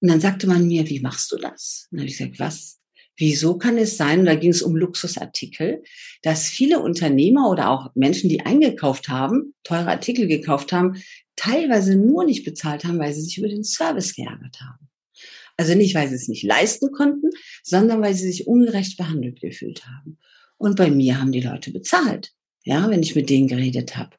Und 0.02 0.10
dann 0.10 0.20
sagte 0.20 0.48
man 0.48 0.68
mir, 0.68 0.90
wie 0.90 1.00
machst 1.00 1.32
du 1.32 1.38
das? 1.38 1.88
Und 1.90 1.98
dann 1.98 2.02
habe 2.02 2.12
ich 2.12 2.18
gesagt, 2.18 2.40
was? 2.40 2.81
Wieso 3.22 3.56
kann 3.56 3.78
es 3.78 3.98
sein, 3.98 4.22
und 4.22 4.26
da 4.26 4.34
ging 4.34 4.50
es 4.50 4.64
um 4.64 4.76
Luxusartikel, 4.76 5.84
dass 6.24 6.50
viele 6.50 6.80
Unternehmer 6.80 7.52
oder 7.52 7.70
auch 7.70 7.92
Menschen, 7.94 8.32
die 8.32 8.42
eingekauft 8.42 9.10
haben, 9.10 9.54
teure 9.64 9.90
Artikel 9.90 10.26
gekauft 10.26 10.74
haben, 10.74 11.00
teilweise 11.36 11.96
nur 11.96 12.26
nicht 12.26 12.44
bezahlt 12.44 12.84
haben, 12.84 12.98
weil 12.98 13.14
sie 13.14 13.22
sich 13.22 13.38
über 13.38 13.48
den 13.48 13.64
Service 13.64 14.16
geärgert 14.16 14.60
haben. 14.62 14.90
Also 15.56 15.76
nicht, 15.76 15.94
weil 15.94 16.10
sie 16.10 16.16
es 16.16 16.30
nicht 16.30 16.42
leisten 16.42 16.92
konnten, 16.92 17.30
sondern 17.62 18.02
weil 18.02 18.16
sie 18.16 18.26
sich 18.26 18.48
ungerecht 18.48 18.98
behandelt 18.98 19.40
gefühlt 19.40 19.86
haben. 19.86 20.18
Und 20.58 20.76
bei 20.76 20.90
mir 20.90 21.22
haben 21.22 21.32
die 21.32 21.42
Leute 21.42 21.70
bezahlt, 21.70 22.32
ja, 22.64 22.90
wenn 22.90 23.04
ich 23.04 23.14
mit 23.14 23.30
denen 23.30 23.48
geredet 23.48 23.98
habe. 23.98 24.16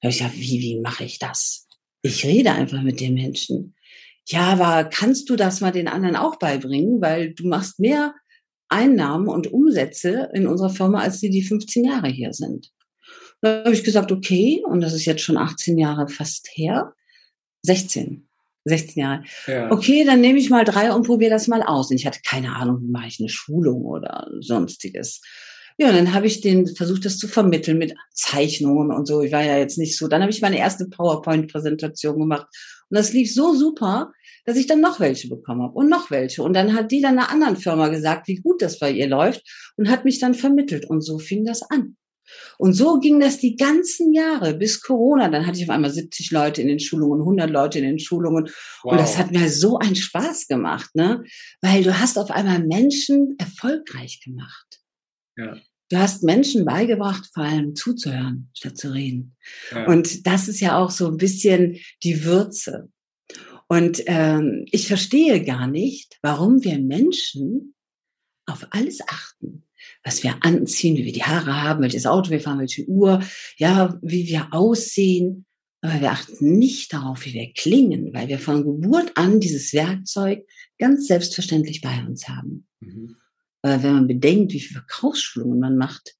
Da 0.00 0.06
habe 0.06 0.10
ich 0.10 0.18
gesagt, 0.18 0.36
wie, 0.36 0.60
wie 0.60 0.78
mache 0.78 1.02
ich 1.02 1.18
das? 1.18 1.66
Ich 2.02 2.24
rede 2.24 2.52
einfach 2.52 2.82
mit 2.82 3.00
den 3.00 3.14
Menschen. 3.14 3.74
Ja, 4.28 4.42
aber 4.42 4.88
kannst 4.88 5.28
du 5.28 5.34
das 5.34 5.60
mal 5.60 5.72
den 5.72 5.88
anderen 5.88 6.14
auch 6.14 6.36
beibringen? 6.36 7.00
Weil 7.00 7.34
du 7.34 7.48
machst 7.48 7.80
mehr 7.80 8.14
Einnahmen 8.68 9.28
und 9.28 9.52
Umsätze 9.52 10.30
in 10.32 10.46
unserer 10.46 10.70
Firma, 10.70 11.00
als 11.00 11.20
die, 11.20 11.30
die 11.30 11.42
15 11.42 11.84
Jahre 11.84 12.08
hier 12.08 12.32
sind. 12.32 12.70
Da 13.40 13.60
habe 13.64 13.74
ich 13.74 13.84
gesagt, 13.84 14.10
okay, 14.10 14.62
und 14.64 14.80
das 14.80 14.94
ist 14.94 15.04
jetzt 15.04 15.22
schon 15.22 15.36
18 15.36 15.78
Jahre 15.78 16.08
fast 16.08 16.48
her, 16.54 16.94
16, 17.62 18.26
16 18.64 19.02
Jahre. 19.02 19.24
Ja. 19.46 19.70
Okay, 19.70 20.04
dann 20.04 20.20
nehme 20.20 20.38
ich 20.38 20.50
mal 20.50 20.64
drei 20.64 20.92
und 20.92 21.06
probiere 21.06 21.30
das 21.30 21.46
mal 21.46 21.62
aus. 21.62 21.90
Und 21.90 21.96
ich 21.96 22.06
hatte 22.06 22.20
keine 22.24 22.56
Ahnung, 22.56 22.80
wie 22.80 22.90
mache 22.90 23.08
ich 23.08 23.20
eine 23.20 23.28
Schulung 23.28 23.84
oder 23.84 24.28
sonstiges. 24.40 25.20
Ja, 25.76 25.88
und 25.88 25.96
dann 25.96 26.14
habe 26.14 26.26
ich 26.28 26.40
den 26.40 26.68
versucht, 26.68 27.04
das 27.04 27.18
zu 27.18 27.26
vermitteln 27.26 27.78
mit 27.78 27.94
Zeichnungen 28.12 28.92
und 28.92 29.06
so. 29.06 29.22
Ich 29.22 29.32
war 29.32 29.42
ja 29.42 29.58
jetzt 29.58 29.76
nicht 29.76 29.96
so. 29.96 30.06
Dann 30.06 30.22
habe 30.22 30.30
ich 30.30 30.40
meine 30.40 30.58
erste 30.58 30.86
PowerPoint-Präsentation 30.86 32.18
gemacht. 32.18 32.46
Und 32.90 32.96
das 32.96 33.12
lief 33.12 33.34
so 33.34 33.54
super, 33.54 34.12
dass 34.44 34.56
ich 34.56 34.68
dann 34.68 34.80
noch 34.80 35.00
welche 35.00 35.28
bekommen 35.28 35.62
habe 35.62 35.74
und 35.74 35.88
noch 35.88 36.12
welche. 36.12 36.44
Und 36.44 36.54
dann 36.54 36.74
hat 36.74 36.92
die 36.92 37.00
dann 37.00 37.18
einer 37.18 37.30
anderen 37.30 37.56
Firma 37.56 37.88
gesagt, 37.88 38.28
wie 38.28 38.36
gut 38.36 38.62
das 38.62 38.78
bei 38.78 38.92
ihr 38.92 39.08
läuft 39.08 39.42
und 39.76 39.90
hat 39.90 40.04
mich 40.04 40.20
dann 40.20 40.34
vermittelt. 40.34 40.88
Und 40.88 41.00
so 41.00 41.18
fing 41.18 41.44
das 41.44 41.62
an. 41.62 41.96
Und 42.56 42.74
so 42.74 43.00
ging 43.00 43.20
das 43.20 43.38
die 43.38 43.56
ganzen 43.56 44.14
Jahre 44.14 44.54
bis 44.54 44.80
Corona. 44.80 45.28
Dann 45.28 45.46
hatte 45.46 45.58
ich 45.58 45.64
auf 45.64 45.74
einmal 45.74 45.90
70 45.90 46.30
Leute 46.30 46.62
in 46.62 46.68
den 46.68 46.80
Schulungen, 46.80 47.20
100 47.20 47.50
Leute 47.50 47.78
in 47.80 47.84
den 47.84 47.98
Schulungen. 47.98 48.48
Wow. 48.82 48.92
Und 48.92 49.00
das 49.00 49.18
hat 49.18 49.32
mir 49.32 49.50
so 49.50 49.78
einen 49.78 49.96
Spaß 49.96 50.46
gemacht, 50.46 50.94
ne? 50.94 51.24
Weil 51.60 51.82
du 51.82 51.98
hast 51.98 52.18
auf 52.18 52.30
einmal 52.30 52.60
Menschen 52.60 53.34
erfolgreich 53.38 54.20
gemacht. 54.24 54.83
Ja. 55.36 55.56
Du 55.90 55.98
hast 55.98 56.22
Menschen 56.22 56.64
beigebracht, 56.64 57.28
vor 57.32 57.44
allem 57.44 57.74
zuzuhören, 57.74 58.50
statt 58.54 58.78
zu 58.78 58.92
reden. 58.92 59.36
Ja. 59.70 59.86
Und 59.86 60.26
das 60.26 60.48
ist 60.48 60.60
ja 60.60 60.78
auch 60.78 60.90
so 60.90 61.08
ein 61.08 61.18
bisschen 61.18 61.78
die 62.02 62.24
Würze. 62.24 62.90
Und 63.68 64.02
ähm, 64.06 64.66
ich 64.70 64.88
verstehe 64.88 65.44
gar 65.44 65.66
nicht, 65.66 66.18
warum 66.22 66.64
wir 66.64 66.78
Menschen 66.78 67.74
auf 68.46 68.66
alles 68.70 69.00
achten 69.06 69.64
was 70.04 70.22
wir 70.22 70.36
anziehen, 70.40 70.96
wie 70.96 71.06
wir 71.06 71.12
die 71.12 71.24
Haare 71.24 71.62
haben, 71.62 71.82
welches 71.82 72.06
Auto 72.06 72.30
wir 72.30 72.40
fahren, 72.40 72.60
welche 72.60 72.86
Uhr, 72.86 73.22
ja, 73.56 73.98
wie 74.02 74.26
wir 74.28 74.48
aussehen. 74.52 75.46
Aber 75.80 76.00
wir 76.00 76.12
achten 76.12 76.58
nicht 76.58 76.92
darauf, 76.92 77.24
wie 77.26 77.34
wir 77.34 77.52
klingen, 77.52 78.12
weil 78.14 78.28
wir 78.28 78.38
von 78.38 78.64
Geburt 78.64 79.12
an 79.16 79.40
dieses 79.40 79.72
Werkzeug 79.72 80.46
ganz 80.78 81.06
selbstverständlich 81.06 81.80
bei 81.80 82.04
uns 82.06 82.28
haben. 82.28 82.66
Mhm. 82.80 83.16
Aber 83.64 83.82
wenn 83.82 83.94
man 83.94 84.06
bedenkt, 84.06 84.52
wie 84.52 84.60
viele 84.60 84.80
Verkaufsschulungen 84.80 85.58
man 85.58 85.78
macht, 85.78 86.16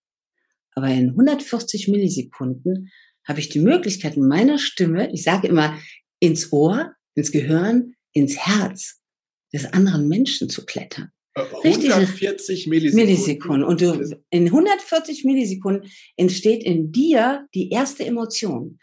aber 0.74 0.88
in 0.88 1.10
140 1.10 1.88
Millisekunden 1.88 2.90
habe 3.22 3.40
ich 3.40 3.50
die 3.50 3.60
Möglichkeit, 3.60 4.16
in 4.16 4.26
meiner 4.26 4.58
Stimme, 4.58 5.12
ich 5.12 5.24
sage 5.24 5.48
immer, 5.48 5.78
ins 6.20 6.52
Ohr, 6.52 6.94
ins 7.14 7.32
Gehirn, 7.32 7.96
ins 8.14 8.38
Herz 8.38 9.02
des 9.52 9.66
anderen 9.66 10.08
Menschen 10.08 10.48
zu 10.48 10.64
klettern. 10.64 11.10
140 11.34 12.66
Millisekunden. 12.66 13.06
Millisekunden. 13.06 13.64
Und 13.64 13.82
du, 13.82 14.22
in 14.30 14.46
140 14.46 15.24
Millisekunden 15.24 15.90
entsteht 16.16 16.64
in 16.64 16.92
dir 16.92 17.46
die 17.54 17.70
erste 17.70 18.06
Emotion. 18.06 18.78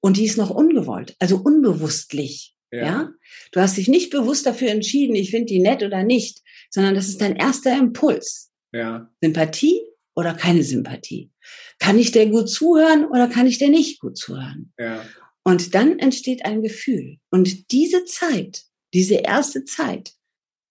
Und 0.00 0.16
die 0.16 0.24
ist 0.24 0.38
noch 0.38 0.50
ungewollt, 0.50 1.16
also 1.18 1.36
unbewusstlich. 1.36 2.56
Ja. 2.72 2.84
ja? 2.84 3.12
Du 3.52 3.60
hast 3.60 3.76
dich 3.76 3.88
nicht 3.88 4.08
bewusst 4.08 4.46
dafür 4.46 4.70
entschieden, 4.70 5.14
ich 5.16 5.32
finde 5.32 5.46
die 5.46 5.60
nett 5.60 5.82
oder 5.82 6.02
nicht, 6.02 6.42
sondern 6.70 6.94
das 6.94 7.08
ist 7.08 7.20
dein 7.20 7.36
erster 7.36 7.76
Impuls. 7.76 8.52
Ja. 8.72 9.10
Sympathie 9.22 9.80
oder 10.14 10.34
keine 10.34 10.62
Sympathie? 10.62 11.30
Kann 11.78 11.98
ich 11.98 12.12
der 12.12 12.26
gut 12.26 12.48
zuhören 12.48 13.04
oder 13.06 13.28
kann 13.28 13.46
ich 13.46 13.58
der 13.58 13.68
nicht 13.68 14.00
gut 14.00 14.16
zuhören? 14.16 14.72
Ja. 14.78 15.04
Und 15.44 15.74
dann 15.74 15.98
entsteht 15.98 16.44
ein 16.44 16.62
Gefühl. 16.62 17.18
Und 17.30 17.70
diese 17.70 18.04
Zeit, 18.04 18.64
diese 18.92 19.16
erste 19.16 19.64
Zeit, 19.64 20.14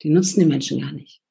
die 0.03 0.09
nutzen 0.09 0.41
die 0.41 0.45
Menschen 0.45 0.81
gar 0.81 0.91
nicht. 0.91 1.21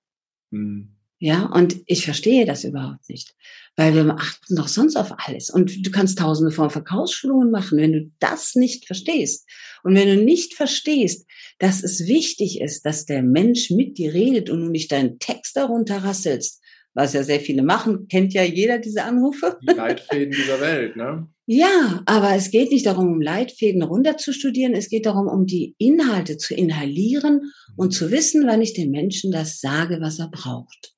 Mhm. 0.50 0.93
Ja, 1.18 1.46
und 1.46 1.76
ich 1.86 2.04
verstehe 2.04 2.44
das 2.44 2.64
überhaupt 2.64 3.08
nicht, 3.08 3.34
weil 3.76 3.94
wir 3.94 4.14
achten 4.14 4.56
doch 4.56 4.68
sonst 4.68 4.96
auf 4.96 5.12
alles. 5.16 5.48
Und 5.48 5.86
du 5.86 5.90
kannst 5.90 6.18
tausende 6.18 6.52
von 6.52 6.70
Verkaufsschulungen 6.70 7.50
machen, 7.50 7.78
wenn 7.78 7.92
du 7.92 8.10
das 8.18 8.56
nicht 8.56 8.86
verstehst. 8.86 9.48
Und 9.84 9.94
wenn 9.94 10.08
du 10.08 10.16
nicht 10.16 10.54
verstehst, 10.54 11.26
dass 11.58 11.82
es 11.82 12.06
wichtig 12.06 12.60
ist, 12.60 12.84
dass 12.84 13.06
der 13.06 13.22
Mensch 13.22 13.70
mit 13.70 13.96
dir 13.96 14.12
redet 14.12 14.50
und 14.50 14.60
du 14.60 14.70
nicht 14.70 14.92
deinen 14.92 15.18
Text 15.18 15.56
darunter 15.56 15.98
rasselst, 15.98 16.60
was 16.94 17.12
ja 17.12 17.22
sehr 17.22 17.40
viele 17.40 17.62
machen, 17.62 18.08
kennt 18.08 18.34
ja 18.34 18.42
jeder 18.42 18.78
diese 18.78 19.02
Anrufe. 19.02 19.58
Die 19.62 19.74
Leitfäden 19.74 20.32
dieser 20.32 20.60
Welt, 20.60 20.96
ne? 20.96 21.28
Ja, 21.46 22.02
aber 22.06 22.34
es 22.34 22.50
geht 22.50 22.70
nicht 22.70 22.86
darum, 22.86 23.08
um 23.08 23.20
Leitfäden 23.20 23.82
runterzustudieren. 23.82 24.74
Es 24.74 24.88
geht 24.88 25.04
darum, 25.04 25.28
um 25.28 25.46
die 25.46 25.74
Inhalte 25.78 26.38
zu 26.38 26.54
inhalieren 26.54 27.52
und 27.76 27.92
zu 27.92 28.10
wissen, 28.10 28.46
wann 28.46 28.62
ich 28.62 28.72
dem 28.72 28.90
Menschen 28.90 29.30
das 29.30 29.60
sage, 29.60 30.00
was 30.00 30.18
er 30.18 30.28
braucht. 30.28 30.94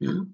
Ja. 0.00 0.26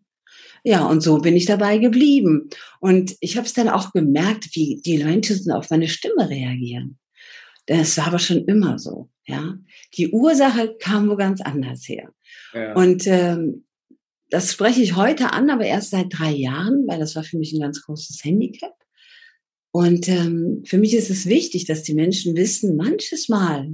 Ja, 0.63 0.85
und 0.87 1.01
so 1.01 1.19
bin 1.19 1.37
ich 1.37 1.47
dabei 1.47 1.79
geblieben. 1.79 2.51
Und 2.81 3.17
ich 3.21 3.37
habe 3.37 3.47
es 3.47 3.55
dann 3.55 3.69
auch 3.69 3.93
gemerkt, 3.93 4.51
wie 4.55 4.81
die 4.85 5.03
Menschen 5.03 5.51
auf 5.53 5.71
meine 5.71 5.89
Stimme 5.89 6.29
reagieren. 6.29 6.99
Das 7.67 7.97
war 7.97 8.09
aber 8.09 8.19
schon 8.19 8.45
immer 8.45 8.79
so. 8.79 9.09
Ja, 9.27 9.55
die 9.95 10.11
Ursache 10.11 10.77
kam 10.79 11.09
wo 11.09 11.17
ganz 11.17 11.41
anders 11.41 11.89
her. 11.89 12.13
Ja. 12.53 12.75
Und 12.75 13.07
ähm, 13.07 13.65
das 14.29 14.53
spreche 14.53 14.83
ich 14.83 14.97
heute 14.97 15.33
an, 15.33 15.51
aber 15.51 15.65
erst 15.65 15.91
seit 15.91 16.07
drei 16.11 16.31
Jahren, 16.31 16.87
weil 16.89 16.99
das 16.99 17.15
war 17.17 17.23
für 17.23 17.39
mich 17.39 17.53
ein 17.53 17.61
ganz 17.61 17.83
großes 17.83 18.25
Handicap. 18.25 18.75
Und 19.73 20.09
ähm, 20.09 20.63
für 20.65 20.79
mich 20.79 20.95
ist 20.95 21.11
es 21.11 21.27
wichtig, 21.27 21.65
dass 21.65 21.83
die 21.83 21.95
Menschen 21.95 22.37
wissen, 22.37 22.77
manches 22.77 23.29
Mal 23.29 23.71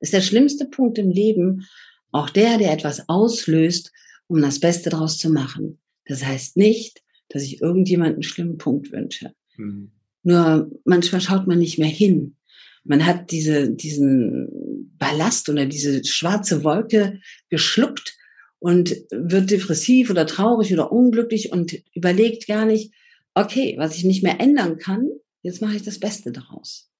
ist 0.00 0.12
der 0.12 0.20
schlimmste 0.20 0.66
Punkt 0.66 0.98
im 0.98 1.10
Leben 1.10 1.66
auch 2.12 2.30
der, 2.30 2.58
der 2.58 2.72
etwas 2.72 3.08
auslöst, 3.08 3.92
um 4.26 4.40
das 4.40 4.60
Beste 4.60 4.90
daraus 4.90 5.18
zu 5.18 5.30
machen. 5.30 5.78
Das 6.04 6.24
heißt 6.24 6.56
nicht, 6.56 7.02
dass 7.28 7.42
ich 7.42 7.62
irgendjemanden 7.62 8.16
einen 8.16 8.22
schlimmen 8.22 8.58
Punkt 8.58 8.92
wünsche. 8.92 9.32
Mhm. 9.56 9.90
Nur 10.22 10.70
manchmal 10.84 11.20
schaut 11.20 11.46
man 11.46 11.58
nicht 11.58 11.78
mehr 11.78 11.88
hin. 11.88 12.36
Man 12.84 13.06
hat 13.06 13.30
diese, 13.30 13.70
diesen 13.70 14.90
Ballast 14.98 15.48
oder 15.48 15.66
diese 15.66 16.04
schwarze 16.04 16.64
Wolke 16.64 17.20
geschluckt 17.48 18.16
und 18.58 18.96
wird 19.10 19.50
depressiv 19.50 20.10
oder 20.10 20.26
traurig 20.26 20.72
oder 20.72 20.92
unglücklich 20.92 21.50
und 21.52 21.82
überlegt 21.94 22.46
gar 22.46 22.66
nicht, 22.66 22.92
okay, 23.34 23.74
was 23.78 23.96
ich 23.96 24.04
nicht 24.04 24.22
mehr 24.22 24.40
ändern 24.40 24.78
kann, 24.78 25.08
jetzt 25.42 25.60
mache 25.60 25.76
ich 25.76 25.82
das 25.82 26.00
Beste 26.00 26.32
daraus. 26.32 26.90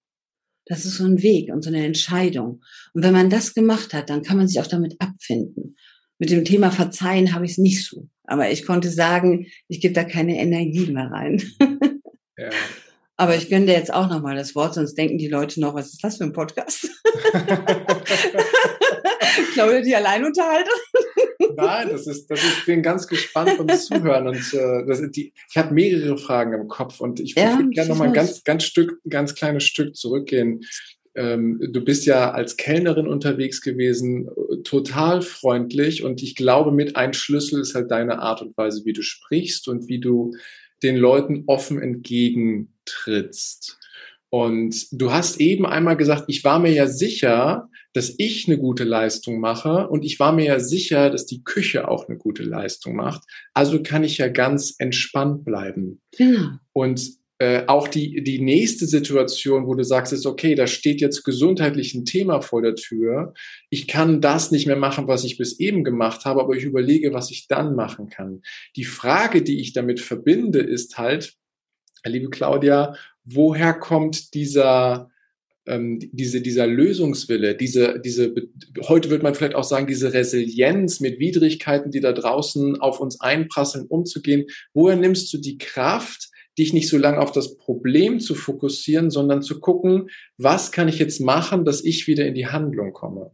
Das 0.67 0.85
ist 0.85 0.97
so 0.97 1.05
ein 1.05 1.23
Weg 1.23 1.53
und 1.53 1.63
so 1.63 1.71
eine 1.71 1.85
Entscheidung. 1.85 2.63
Und 2.93 3.03
wenn 3.03 3.13
man 3.13 3.31
das 3.31 3.55
gemacht 3.55 3.93
hat, 3.93 4.11
dann 4.11 4.23
kann 4.23 4.37
man 4.37 4.49
sich 4.49 4.61
auch 4.61 4.67
damit 4.67 5.01
abfinden. 5.01 5.77
Mit 6.19 6.31
dem 6.31 6.45
Thema 6.45 6.71
Verzeihen 6.71 7.35
habe 7.35 7.45
ich 7.45 7.53
es 7.53 7.59
nicht 7.59 7.87
so. 7.87 8.09
Aber 8.25 8.51
ich 8.51 8.65
konnte 8.65 8.91
sagen, 8.91 9.47
ich 9.69 9.81
gebe 9.81 9.95
da 9.95 10.05
keine 10.05 10.39
Energie 10.39 10.87
mehr 10.87 11.11
rein. 11.11 11.43
Ja. 12.39 12.51
Aber 13.17 13.37
ich 13.37 13.49
gönne 13.49 13.67
dir 13.67 13.75
jetzt 13.75 13.95
auch 13.95 14.09
nochmal 14.09 14.35
das 14.35 14.57
Wort, 14.57 14.75
sonst 14.75 14.95
denken 14.95 15.19
die 15.19 15.29
Leute 15.29 15.61
noch, 15.61 15.75
was 15.75 15.93
ist 15.93 16.03
das 16.03 16.17
für 16.17 16.25
ein 16.25 16.33
Podcast? 16.33 16.89
Claudia, 19.53 19.81
die 19.83 19.95
Alleinunterhaltung? 19.95 20.81
Nein, 21.57 21.89
das 21.91 22.07
ist, 22.07 22.31
das 22.31 22.43
ist, 22.43 22.59
ich 22.59 22.67
bin 22.67 22.83
ganz 22.83 23.07
gespannt 23.07 23.53
beim 23.59 23.77
Zuhören 23.77 24.29
und 24.29 24.55
äh, 24.55 24.87
das 24.87 25.03
die, 25.11 25.33
ich 25.51 25.57
habe 25.57 25.75
mehrere 25.75 26.17
Fragen 26.17 26.53
im 26.53 26.69
Kopf 26.69 27.01
und 27.01 27.21
ich 27.21 27.35
ja, 27.35 27.57
würde 27.57 27.71
gerne 27.71 27.91
nochmal 27.91 28.09
ein 28.09 28.15
ganz, 28.15 28.45
ganz 28.45 28.65
Stück, 28.65 29.01
ganz 29.09 29.35
kleines 29.35 29.65
Stück 29.65 29.97
zurückgehen. 29.97 30.65
Ähm, 31.15 31.61
du 31.73 31.85
bist 31.85 32.07
ja 32.07 32.33
als 32.33 32.57
Kellnerin 32.57 33.07
unterwegs 33.07 33.61
gewesen, 33.61 34.29
total 34.65 35.23
freundlich 35.23 36.03
und 36.03 36.23
ich 36.23 36.35
glaube, 36.35 36.73
mit 36.73 36.97
ein 36.97 37.15
Schlüssel 37.15 37.61
ist 37.61 37.75
halt 37.75 37.91
deine 37.91 38.19
Art 38.19 38.43
und 38.43 38.57
Weise, 38.57 38.85
wie 38.85 38.93
du 38.93 39.03
sprichst 39.03 39.69
und 39.69 39.89
wie 39.89 40.01
du 40.01 40.33
den 40.83 40.97
Leuten 40.97 41.45
offen 41.47 41.81
entgegentrittst. 41.81 43.79
Und 44.29 44.87
du 44.91 45.13
hast 45.13 45.41
eben 45.41 45.65
einmal 45.65 45.97
gesagt, 45.97 46.25
ich 46.27 46.43
war 46.43 46.59
mir 46.59 46.73
ja 46.73 46.89
sicher, 46.89 47.69
dass 47.95 48.15
ich 48.19 48.47
eine 48.47 48.59
gute 48.59 48.85
Leistung 48.85 49.41
mache 49.41 49.89
und 49.89 50.05
ich 50.05 50.21
war 50.21 50.33
mir 50.33 50.45
ja 50.45 50.61
sicher, 50.61 51.11
dass 51.11 51.27
die 51.27 51.43
Küche 51.45 51.89
auch 51.89 52.09
eine 52.09 52.19
gute 52.19 52.43
Leistung 52.43 52.97
macht. 52.97 53.23
Also 53.55 53.83
kann 53.83 54.05
ich 54.05 54.19
ja 54.19 54.29
ganz 54.29 54.75
entspannt 54.79 55.45
bleiben. 55.45 56.01
Genau. 56.17 56.59
Und 56.73 57.19
äh, 57.39 57.65
auch 57.67 57.89
die, 57.89 58.23
die 58.23 58.41
nächste 58.41 58.87
Situation, 58.87 59.67
wo 59.67 59.75
du 59.75 59.85
sagst, 59.85 60.13
ist 60.13 60.27
okay, 60.27 60.55
da 60.55 60.67
steht 60.67 61.01
jetzt 61.01 61.25
gesundheitlich 61.25 61.95
ein 61.95 62.05
Thema 62.05 62.41
vor 62.41 62.63
der 62.63 62.75
Tür. 62.75 63.33
Ich 63.71 63.87
kann 63.87 64.21
das 64.21 64.51
nicht 64.51 64.67
mehr 64.67 64.77
machen, 64.77 65.09
was 65.09 65.25
ich 65.25 65.37
bis 65.37 65.59
eben 65.59 65.85
gemacht 65.85 66.25
habe, 66.25 66.41
aber 66.41 66.55
ich 66.55 66.65
überlege, 66.65 67.13
was 67.13 67.31
ich 67.31 67.47
dann 67.49 67.75
machen 67.75 68.09
kann. 68.09 68.43
Die 68.77 68.85
Frage, 68.85 69.43
die 69.43 69.61
ich 69.61 69.73
damit 69.73 70.01
verbinde, 70.01 70.61
ist 70.61 70.99
halt, 70.99 71.35
liebe 72.05 72.31
Claudia, 72.31 72.95
woher 73.25 73.75
kommt 73.75 74.35
dieser, 74.35 75.11
ähm, 75.67 75.99
diese, 76.13 76.41
dieser 76.41 76.67
Lösungswille, 76.67 77.55
diese, 77.55 78.01
diese, 78.01 78.35
heute 78.83 79.11
wird 79.11 79.23
man 79.23 79.35
vielleicht 79.35 79.55
auch 79.55 79.65
sagen, 79.65 79.87
diese 79.87 80.13
Resilienz 80.13 81.01
mit 81.01 81.19
Widrigkeiten, 81.19 81.91
die 81.91 82.01
da 82.01 82.13
draußen 82.13 82.81
auf 82.81 83.01
uns 83.01 83.21
einprasseln, 83.21 83.87
umzugehen. 83.87 84.47
Woher 84.73 84.97
nimmst 84.97 85.33
du 85.33 85.39
die 85.39 85.59
Kraft, 85.59 86.31
dich 86.59 86.73
nicht 86.73 86.89
so 86.89 86.99
lange 86.99 87.19
auf 87.19 87.33
das 87.33 87.57
Problem 87.57 88.21
zu 88.21 88.35
fokussieren, 88.35 89.11
sondern 89.11 89.43
zu 89.43 89.61
gucken, 89.61 90.11
was 90.39 90.71
kann 90.71 90.89
ich 90.89 90.99
jetzt 90.99 91.21
machen, 91.21 91.65
dass 91.65 91.85
ich 91.85 92.07
wieder 92.07 92.27
in 92.27 92.35
die 92.35 92.47
Handlung 92.47 92.93
komme? 92.93 93.33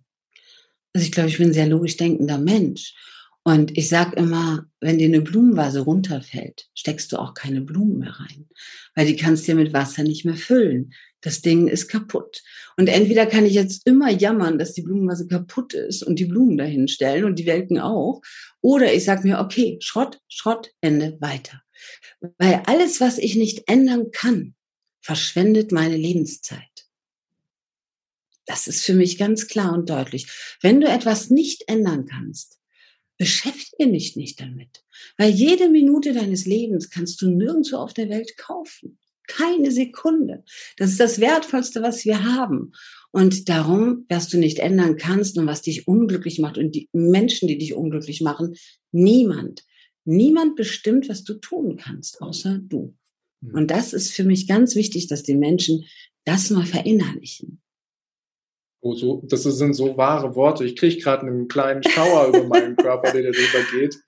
Also 0.93 1.05
ich 1.05 1.13
glaube, 1.13 1.29
ich 1.29 1.39
bin 1.39 1.49
ein 1.49 1.55
sehr 1.55 1.67
logisch 1.67 1.97
denkender 1.97 2.39
Mensch. 2.39 2.95
Und 3.43 3.77
ich 3.79 3.89
sage 3.89 4.17
immer, 4.17 4.67
wenn 4.81 4.99
dir 4.99 5.07
eine 5.07 5.23
Blumenvase 5.23 5.81
runterfällt, 5.81 6.69
steckst 6.75 7.11
du 7.13 7.17
auch 7.17 7.33
keine 7.33 7.63
Blumen 7.63 7.99
mehr 7.99 8.13
rein, 8.13 8.49
weil 8.95 9.07
die 9.07 9.17
kannst 9.17 9.49
du 9.49 9.55
mit 9.55 9.73
Wasser 9.73 10.03
nicht 10.03 10.27
mehr 10.27 10.37
füllen. 10.37 10.93
Das 11.23 11.41
Ding 11.41 11.67
ist 11.67 11.89
kaputt. 11.89 12.43
Und 12.77 12.89
entweder 12.89 13.27
kann 13.27 13.47
ich 13.47 13.55
jetzt 13.55 13.87
immer 13.87 14.11
jammern, 14.11 14.59
dass 14.59 14.75
die 14.75 14.83
Blumenvase 14.83 15.27
kaputt 15.27 15.73
ist 15.73 16.03
und 16.03 16.19
die 16.19 16.27
Blumen 16.27 16.59
dahin 16.59 16.87
stellen 16.89 17.25
und 17.25 17.39
die 17.39 17.47
Welken 17.47 17.79
auch, 17.79 18.21
oder 18.61 18.93
ich 18.93 19.05
sage 19.05 19.27
mir, 19.27 19.39
okay, 19.41 19.79
Schrott, 19.81 20.21
Schrott, 20.29 20.73
Ende, 20.81 21.17
weiter. 21.21 21.63
Weil 22.39 22.63
alles, 22.67 23.01
was 23.01 23.19
ich 23.19 23.37
nicht 23.37 23.69
ändern 23.69 24.11
kann, 24.13 24.55
verschwendet 25.01 25.73
meine 25.73 25.97
Lebenszeit. 25.97 26.61
Das 28.45 28.67
ist 28.67 28.85
für 28.85 28.95
mich 28.95 29.17
ganz 29.17 29.47
klar 29.47 29.73
und 29.73 29.89
deutlich. 29.89 30.27
Wenn 30.61 30.81
du 30.81 30.89
etwas 30.89 31.31
nicht 31.31 31.69
ändern 31.69 32.07
kannst, 32.07 32.60
beschäftige 33.21 33.93
dich 33.93 34.17
nicht 34.17 34.41
damit. 34.41 34.83
Weil 35.19 35.31
jede 35.31 35.69
Minute 35.69 36.15
deines 36.15 36.47
Lebens 36.47 36.89
kannst 36.89 37.21
du 37.21 37.29
nirgendwo 37.29 37.77
auf 37.77 37.93
der 37.93 38.09
Welt 38.09 38.39
kaufen. 38.39 38.99
Keine 39.27 39.71
Sekunde. 39.71 40.43
Das 40.79 40.91
ist 40.91 41.00
das 41.00 41.21
Wertvollste, 41.21 41.83
was 41.83 42.07
wir 42.07 42.25
haben. 42.25 42.73
Und 43.12 43.50
darum, 43.50 44.07
was 44.09 44.29
du 44.29 44.39
nicht 44.39 44.59
ändern 44.59 44.97
kannst 44.97 45.37
und 45.37 45.47
was 45.47 45.61
dich 45.61 45.87
unglücklich 45.87 46.39
macht 46.39 46.57
und 46.57 46.75
die 46.75 46.89
Menschen, 46.93 47.47
die 47.47 47.59
dich 47.59 47.75
unglücklich 47.75 48.23
machen, 48.23 48.57
niemand. 48.91 49.65
Niemand 50.07 50.57
bestimmt, 50.57 51.11
was 51.11 51.23
du 51.23 51.35
tun 51.35 51.77
kannst, 51.77 52.23
außer 52.23 52.59
du. 52.59 52.97
Hm. 53.43 53.55
Und 53.55 53.71
das 53.71 53.93
ist 53.93 54.12
für 54.12 54.25
mich 54.25 54.49
ganz 54.49 54.75
wichtig, 54.75 55.09
dass 55.09 55.23
die 55.25 55.37
Menschen 55.37 55.85
das 56.25 56.49
mal 56.49 56.65
verinnerlichen. 56.65 57.61
Oh, 58.83 58.95
so, 58.95 59.23
das 59.29 59.43
sind 59.43 59.75
so 59.75 59.97
wahre 59.97 60.35
Worte. 60.35 60.65
Ich 60.65 60.77
kriege 60.77 60.99
gerade 60.99 61.27
einen 61.27 61.49
kleinen 61.49 61.83
Schauer 61.83 62.29
über 62.29 62.45
meinen 62.45 62.77
Körper, 62.77 63.13
der 63.13 63.31
darüber 63.31 63.71
geht. 63.79 63.99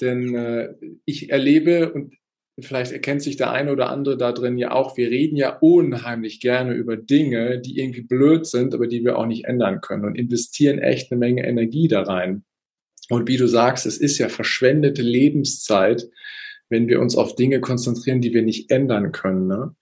Denn 0.00 0.34
äh, 0.34 0.74
ich 1.04 1.30
erlebe, 1.30 1.92
und 1.92 2.14
vielleicht 2.60 2.92
erkennt 2.92 3.22
sich 3.22 3.36
der 3.36 3.50
eine 3.50 3.72
oder 3.72 3.90
andere 3.90 4.16
da 4.16 4.32
drin 4.32 4.58
ja 4.58 4.70
auch, 4.70 4.96
wir 4.96 5.10
reden 5.10 5.36
ja 5.36 5.58
unheimlich 5.60 6.40
gerne 6.40 6.74
über 6.74 6.96
Dinge, 6.96 7.60
die 7.60 7.78
irgendwie 7.78 8.02
blöd 8.02 8.46
sind, 8.46 8.74
aber 8.74 8.86
die 8.86 9.04
wir 9.04 9.18
auch 9.18 9.26
nicht 9.26 9.46
ändern 9.46 9.80
können 9.80 10.04
und 10.04 10.16
investieren 10.16 10.78
echt 10.78 11.10
eine 11.10 11.18
Menge 11.18 11.46
Energie 11.46 11.88
da 11.88 12.02
rein. 12.02 12.44
Und 13.10 13.28
wie 13.28 13.36
du 13.36 13.46
sagst, 13.46 13.86
es 13.86 13.98
ist 13.98 14.18
ja 14.18 14.28
verschwendete 14.28 15.02
Lebenszeit, 15.02 16.08
wenn 16.68 16.88
wir 16.88 17.00
uns 17.00 17.16
auf 17.16 17.34
Dinge 17.34 17.60
konzentrieren, 17.60 18.20
die 18.20 18.32
wir 18.32 18.42
nicht 18.42 18.70
ändern 18.70 19.12
können. 19.12 19.46
Ne? 19.46 19.74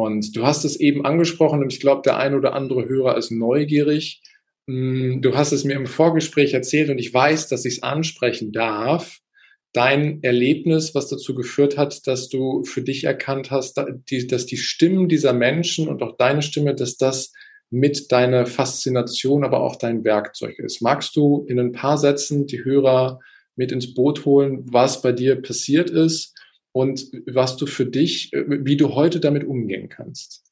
Und 0.00 0.36
du 0.36 0.44
hast 0.44 0.64
es 0.64 0.76
eben 0.76 1.04
angesprochen 1.04 1.62
und 1.62 1.72
ich 1.72 1.80
glaube, 1.80 2.02
der 2.04 2.16
ein 2.16 2.34
oder 2.34 2.54
andere 2.54 2.88
Hörer 2.88 3.16
ist 3.16 3.30
neugierig. 3.30 4.22
Mm, 4.66 5.20
du 5.20 5.34
hast 5.34 5.52
es 5.52 5.64
mir 5.64 5.74
im 5.74 5.86
Vorgespräch 5.86 6.54
erzählt 6.54 6.90
und 6.90 6.98
ich 6.98 7.12
weiß, 7.12 7.48
dass 7.48 7.64
ich 7.64 7.74
es 7.74 7.82
ansprechen 7.82 8.52
darf 8.52 9.20
dein 9.72 10.22
Erlebnis, 10.22 10.94
was 10.94 11.08
dazu 11.08 11.34
geführt 11.34 11.76
hat, 11.76 12.06
dass 12.06 12.28
du 12.28 12.64
für 12.64 12.82
dich 12.82 13.04
erkannt 13.04 13.50
hast, 13.50 13.76
dass 13.76 14.46
die 14.46 14.56
Stimmen 14.56 15.08
dieser 15.08 15.32
Menschen 15.32 15.86
und 15.86 16.02
auch 16.02 16.16
deine 16.16 16.42
Stimme, 16.42 16.74
dass 16.74 16.96
das 16.96 17.32
mit 17.70 18.10
deiner 18.10 18.46
Faszination, 18.46 19.44
aber 19.44 19.60
auch 19.60 19.76
dein 19.76 20.02
Werkzeug 20.02 20.58
ist. 20.58 20.82
Magst 20.82 21.14
du 21.14 21.44
in 21.48 21.60
ein 21.60 21.70
paar 21.70 21.98
Sätzen 21.98 22.46
die 22.46 22.64
Hörer 22.64 23.20
mit 23.54 23.70
ins 23.70 23.94
Boot 23.94 24.24
holen, 24.24 24.64
was 24.64 25.02
bei 25.02 25.12
dir 25.12 25.40
passiert 25.40 25.88
ist 25.88 26.34
und 26.72 27.10
was 27.26 27.56
du 27.56 27.66
für 27.66 27.86
dich, 27.86 28.30
wie 28.32 28.76
du 28.76 28.94
heute 28.94 29.20
damit 29.20 29.44
umgehen 29.44 29.88
kannst? 29.88 30.44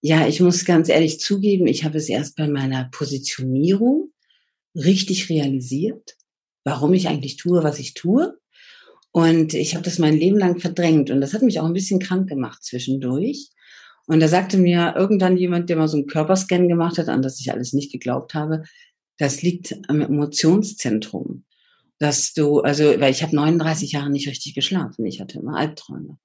Ja, 0.00 0.28
ich 0.28 0.40
muss 0.40 0.64
ganz 0.64 0.88
ehrlich 0.88 1.18
zugeben, 1.20 1.66
ich 1.66 1.84
habe 1.84 1.98
es 1.98 2.08
erst 2.08 2.36
bei 2.36 2.46
meiner 2.46 2.88
Positionierung 2.92 4.12
richtig 4.74 5.28
realisiert 5.28 6.18
warum 6.68 6.92
ich 6.92 7.08
eigentlich 7.08 7.36
tue, 7.36 7.64
was 7.64 7.78
ich 7.78 7.94
tue. 7.94 8.38
Und 9.10 9.54
ich 9.54 9.74
habe 9.74 9.84
das 9.84 9.98
mein 9.98 10.16
Leben 10.16 10.38
lang 10.38 10.60
verdrängt 10.60 11.10
und 11.10 11.20
das 11.20 11.32
hat 11.32 11.42
mich 11.42 11.58
auch 11.58 11.64
ein 11.64 11.72
bisschen 11.72 11.98
krank 11.98 12.28
gemacht 12.28 12.62
zwischendurch. 12.62 13.48
Und 14.06 14.20
da 14.20 14.28
sagte 14.28 14.58
mir 14.58 14.94
irgendwann 14.96 15.36
jemand, 15.36 15.70
der 15.70 15.76
mal 15.76 15.88
so 15.88 15.96
einen 15.96 16.06
Körperscan 16.06 16.68
gemacht 16.68 16.98
hat, 16.98 17.08
an 17.08 17.22
das 17.22 17.40
ich 17.40 17.50
alles 17.50 17.72
nicht 17.72 17.90
geglaubt 17.90 18.34
habe, 18.34 18.62
das 19.16 19.42
liegt 19.42 19.76
am 19.88 20.02
Emotionszentrum. 20.02 21.44
Dass 21.98 22.32
du, 22.32 22.60
also, 22.60 22.84
weil 23.00 23.10
ich 23.10 23.22
habe 23.22 23.34
39 23.34 23.92
Jahre 23.92 24.10
nicht 24.10 24.28
richtig 24.28 24.54
geschlafen, 24.54 25.04
ich 25.04 25.20
hatte 25.20 25.38
immer 25.38 25.56
Albträume. 25.56 26.18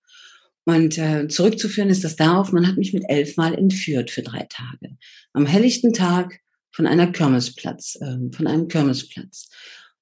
Und 0.66 0.98
äh, 0.98 1.28
zurückzuführen 1.28 1.90
ist 1.90 2.04
das 2.04 2.16
darauf, 2.16 2.52
man 2.52 2.68
hat 2.68 2.78
mich 2.78 2.94
mit 2.94 3.04
elf 3.10 3.36
Mal 3.36 3.54
entführt 3.54 4.12
für 4.12 4.22
drei 4.22 4.48
Tage. 4.50 4.96
Am 5.34 5.46
helllichten 5.46 5.94
Tag 5.94 6.40
von 6.72 6.88
einer 6.88 7.12
Kirmesplatz, 7.12 7.98
äh, 8.00 8.18
von 8.32 8.48
einem 8.48 8.68
Kirmesplatz. 8.68 9.50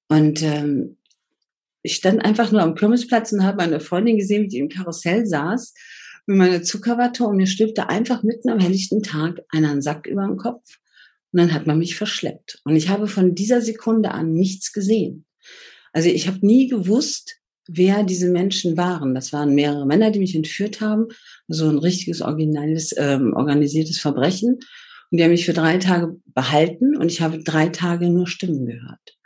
Und 0.08 0.42
ähm, 0.42 0.98
ich 1.82 1.96
stand 1.96 2.24
einfach 2.24 2.52
nur 2.52 2.62
am 2.62 2.74
Kirmesplatz 2.74 3.32
und 3.32 3.42
habe 3.42 3.56
meine 3.56 3.80
Freundin 3.80 4.18
gesehen, 4.18 4.44
wie 4.44 4.48
die 4.48 4.58
im 4.58 4.68
Karussell 4.68 5.26
saß 5.26 5.74
mit 6.26 6.36
meiner 6.36 6.62
Zuckerwatte 6.62 7.24
und 7.24 7.36
mir 7.36 7.46
stülpte 7.46 7.88
einfach 7.88 8.22
mitten 8.22 8.48
am 8.48 8.60
helllichten 8.60 9.02
Tag 9.02 9.42
einen 9.48 9.82
Sack 9.82 10.06
über 10.06 10.26
den 10.26 10.36
Kopf 10.36 10.78
und 11.32 11.40
dann 11.40 11.52
hat 11.52 11.66
man 11.66 11.78
mich 11.78 11.96
verschleppt. 11.96 12.60
Und 12.64 12.76
ich 12.76 12.88
habe 12.88 13.08
von 13.08 13.34
dieser 13.34 13.60
Sekunde 13.60 14.12
an 14.12 14.32
nichts 14.32 14.72
gesehen. 14.72 15.24
Also 15.92 16.08
ich 16.08 16.26
habe 16.26 16.44
nie 16.44 16.68
gewusst, 16.68 17.36
wer 17.68 18.02
diese 18.02 18.28
Menschen 18.28 18.76
waren. 18.76 19.14
Das 19.14 19.32
waren 19.32 19.54
mehrere 19.54 19.86
Männer, 19.86 20.10
die 20.10 20.18
mich 20.18 20.34
entführt 20.34 20.80
haben. 20.80 21.08
So 21.48 21.68
ein 21.68 21.78
richtiges 21.78 22.20
originelles, 22.20 22.94
ähm, 22.96 23.34
organisiertes 23.34 24.00
Verbrechen. 24.00 24.54
Und 24.54 25.18
die 25.18 25.22
haben 25.22 25.30
mich 25.30 25.46
für 25.46 25.52
drei 25.52 25.78
Tage 25.78 26.16
behalten 26.26 26.96
und 26.96 27.10
ich 27.10 27.20
habe 27.20 27.42
drei 27.42 27.68
Tage 27.68 28.08
nur 28.08 28.26
Stimmen 28.26 28.66
gehört. 28.66 29.18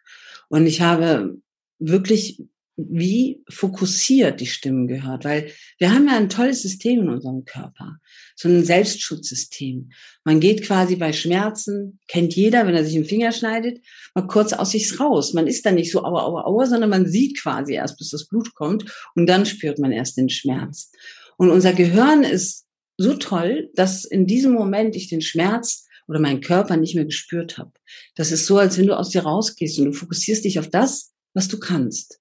Und 0.49 0.67
ich 0.67 0.81
habe 0.81 1.39
wirklich 1.79 2.43
wie 2.77 3.43
fokussiert 3.49 4.41
die 4.41 4.47
Stimmen 4.47 4.87
gehört, 4.87 5.25
weil 5.25 5.51
wir 5.79 5.93
haben 5.93 6.07
ja 6.09 6.17
ein 6.17 6.29
tolles 6.29 6.61
System 6.61 7.01
in 7.01 7.09
unserem 7.09 7.45
Körper, 7.45 7.97
so 8.35 8.49
ein 8.49 8.65
Selbstschutzsystem. 8.65 9.91
Man 10.25 10.41
geht 10.41 10.63
quasi 10.63 10.97
bei 10.97 11.13
Schmerzen, 11.15 11.99
kennt 12.07 12.37
jeder, 12.37 12.67
wenn 12.67 12.75
er 12.75 12.85
sich 12.85 12.95
im 12.95 13.07
Finger 13.07 13.33
schneidet, 13.33 13.81
mal 14.15 14.27
kurz 14.27 14.53
aus 14.53 14.73
sich 14.73 15.01
raus. 15.01 15.33
Man 15.33 15.47
ist 15.47 15.65
dann 15.65 15.77
nicht 15.77 15.91
so 15.91 16.05
aua, 16.05 16.25
aua, 16.25 16.45
aua, 16.45 16.67
sondern 16.67 16.91
man 16.91 17.07
sieht 17.07 17.41
quasi 17.41 17.75
erst, 17.75 17.97
bis 17.97 18.11
das 18.11 18.29
Blut 18.29 18.55
kommt 18.55 18.85
und 19.15 19.27
dann 19.27 19.47
spürt 19.47 19.79
man 19.79 19.93
erst 19.93 20.19
den 20.19 20.29
Schmerz. 20.29 20.93
Und 21.39 21.51
unser 21.51 21.73
Gehirn 21.73 22.25
ist 22.25 22.67
so 22.99 23.15
toll, 23.15 23.71
dass 23.75 24.05
in 24.05 24.27
diesem 24.27 24.53
Moment 24.53 24.97
ich 24.97 25.09
den 25.09 25.23
Schmerz 25.23 25.87
oder 26.09 26.21
meinen 26.21 26.41
Körper 26.41 26.77
nicht 26.77 26.95
mehr 26.95 27.05
gespürt 27.07 27.59
habe. 27.59 27.73
Das 28.15 28.33
ist 28.33 28.47
so, 28.47 28.59
als 28.59 28.77
wenn 28.79 28.87
du 28.87 28.97
aus 28.97 29.11
dir 29.11 29.23
rausgehst 29.23 29.79
und 29.79 29.87
du 29.87 29.93
fokussierst 29.93 30.45
dich 30.45 30.59
auf 30.59 30.69
das, 30.69 31.13
was 31.35 31.49
du 31.49 31.59
kannst. 31.59 32.21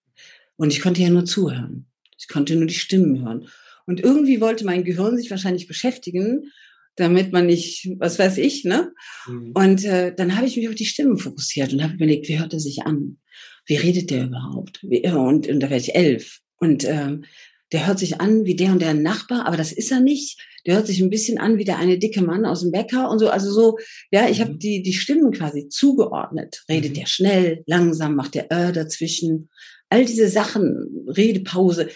Und 0.58 0.72
ich 0.72 0.82
konnte 0.82 1.02
ja 1.02 1.10
nur 1.10 1.26
zuhören. 1.26 1.88
Ich 2.18 2.28
konnte 2.28 2.56
nur 2.56 2.68
die 2.68 2.74
Stimmen 2.74 3.24
hören. 3.24 3.48
Und 3.86 4.00
irgendwie 4.00 4.41
wollte 4.41 4.65
mein 4.65 4.84
Gehirn 4.84 5.18
sich 5.18 5.30
wahrscheinlich 5.30 5.68
beschäftigen, 5.68 6.52
damit 6.96 7.34
man 7.34 7.46
nicht, 7.46 7.89
was 8.00 8.18
weiß 8.18 8.38
ich, 8.38 8.63
ne? 8.63 8.94
Mhm. 9.28 9.52
Und 9.54 9.84
äh, 9.84 10.13
dann 10.15 10.36
habe 10.36 10.48
ich 10.48 10.56
mich 10.56 10.70
auf 10.70 10.76
die 10.76 10.86
Stimmen 10.86 11.18
fokussiert 11.18 11.74
und 11.74 11.84
habe 11.84 11.94
überlegt, 11.94 12.28
wie 12.30 12.39
hört 12.39 12.54
er 12.54 12.60
sich 12.60 12.84
an? 12.84 13.18
Wie 13.65 13.76
redet 13.76 14.12
der 14.12 14.26
überhaupt? 14.26 14.80
Wie, 14.84 15.08
und, 15.10 15.48
und 15.48 15.60
da 15.60 15.70
werde 15.70 15.84
ich 15.84 15.96
elf. 15.96 16.39
Und 16.58 16.86
ähm, 16.88 17.26
der 17.72 17.88
hört 17.88 18.00
sich 18.00 18.22
an 18.22 18.46
wie 18.46 18.56
der 18.56 18.72
und 18.72 18.82
der 18.82 18.94
Nachbar, 18.94 19.46
aber 19.46 19.58
das 19.58 19.72
ist 19.72 19.91
er 19.91 20.00
nicht. 20.00 20.39
Der 20.65 20.76
hört 20.76 20.88
sich 20.88 21.02
ein 21.02 21.10
bisschen 21.10 21.38
an 21.38 21.58
wie 21.58 21.65
der 21.65 21.78
eine 21.78 22.00
dicke 22.00 22.22
Mann 22.22 22.46
aus 22.46 22.62
dem 22.62 22.72
Bäcker 22.72 23.10
und 23.10 23.20
so. 23.20 23.30
Also 23.30 23.52
so, 23.52 23.78
ja, 24.12 24.30
ich 24.30 24.39
mhm. 24.39 24.44
habe 24.44 24.58
die, 24.58 24.82
die 24.82 24.94
Stimmen 24.94 25.32
quasi 25.32 25.68
zugeordnet. 25.68 26.63
Redet 26.70 26.91
mhm. 26.91 26.96
der 26.96 27.06
schnell, 27.08 27.63
langsam, 27.65 28.15
macht 28.15 28.36
der 28.36 28.52
äh 28.52 28.72
dazwischen. 28.72 29.50
All 29.89 30.06
diese 30.06 30.28
Sachen, 30.28 31.06
Redepause, 31.08 31.89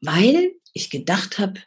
weil 0.00 0.52
ich 0.72 0.90
gedacht 0.90 1.38
habe, 1.38 1.60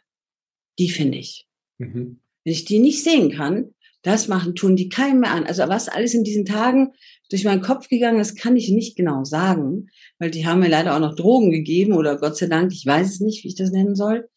die 0.78 0.90
finde 0.90 1.18
ich. 1.18 1.46
Mhm. 1.78 2.20
Wenn 2.44 2.52
ich 2.52 2.64
die 2.64 2.78
nicht 2.78 3.02
sehen 3.02 3.30
kann, 3.30 3.74
das 4.02 4.26
machen, 4.26 4.54
tun 4.54 4.74
die 4.74 4.88
keinem 4.88 5.20
mehr 5.20 5.30
an. 5.30 5.44
Also 5.44 5.68
was 5.68 5.88
alles 5.88 6.12
in 6.12 6.24
diesen 6.24 6.44
Tagen 6.44 6.92
durch 7.30 7.44
meinen 7.44 7.62
Kopf 7.62 7.88
gegangen 7.88 8.20
ist, 8.20 8.36
kann 8.36 8.56
ich 8.56 8.68
nicht 8.68 8.96
genau 8.96 9.24
sagen, 9.24 9.88
weil 10.18 10.30
die 10.30 10.46
haben 10.46 10.60
mir 10.60 10.68
leider 10.68 10.94
auch 10.94 11.00
noch 11.00 11.14
Drogen 11.14 11.50
gegeben 11.50 11.92
oder 11.92 12.18
Gott 12.18 12.36
sei 12.36 12.46
Dank, 12.46 12.72
ich 12.72 12.84
weiß 12.84 13.08
es 13.08 13.20
nicht, 13.20 13.44
wie 13.44 13.48
ich 13.48 13.54
das 13.54 13.70
nennen 13.70 13.94
soll. 13.94 14.28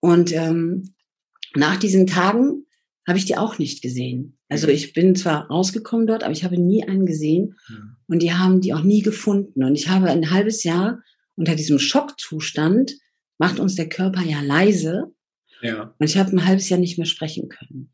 Und 0.00 0.32
ähm, 0.32 0.94
nach 1.54 1.76
diesen 1.76 2.06
Tagen 2.06 2.66
habe 3.06 3.18
ich 3.18 3.24
die 3.24 3.36
auch 3.36 3.58
nicht 3.58 3.80
gesehen. 3.80 4.35
Also 4.48 4.68
ich 4.68 4.92
bin 4.92 5.16
zwar 5.16 5.48
rausgekommen 5.48 6.06
dort, 6.06 6.22
aber 6.22 6.32
ich 6.32 6.44
habe 6.44 6.58
nie 6.58 6.84
einen 6.84 7.06
gesehen 7.06 7.56
und 8.06 8.22
die 8.22 8.32
haben 8.32 8.60
die 8.60 8.74
auch 8.74 8.82
nie 8.82 9.02
gefunden. 9.02 9.64
Und 9.64 9.74
ich 9.74 9.88
habe 9.88 10.08
ein 10.08 10.30
halbes 10.30 10.62
Jahr 10.62 11.02
unter 11.34 11.56
diesem 11.56 11.78
Schockzustand, 11.78 12.94
macht 13.38 13.58
uns 13.58 13.74
der 13.74 13.88
Körper 13.88 14.22
ja 14.22 14.40
leise. 14.40 15.12
Ja. 15.62 15.94
Und 15.98 16.06
ich 16.06 16.16
habe 16.16 16.30
ein 16.30 16.46
halbes 16.46 16.68
Jahr 16.68 16.78
nicht 16.78 16.96
mehr 16.96 17.06
sprechen 17.06 17.48
können. 17.48 17.92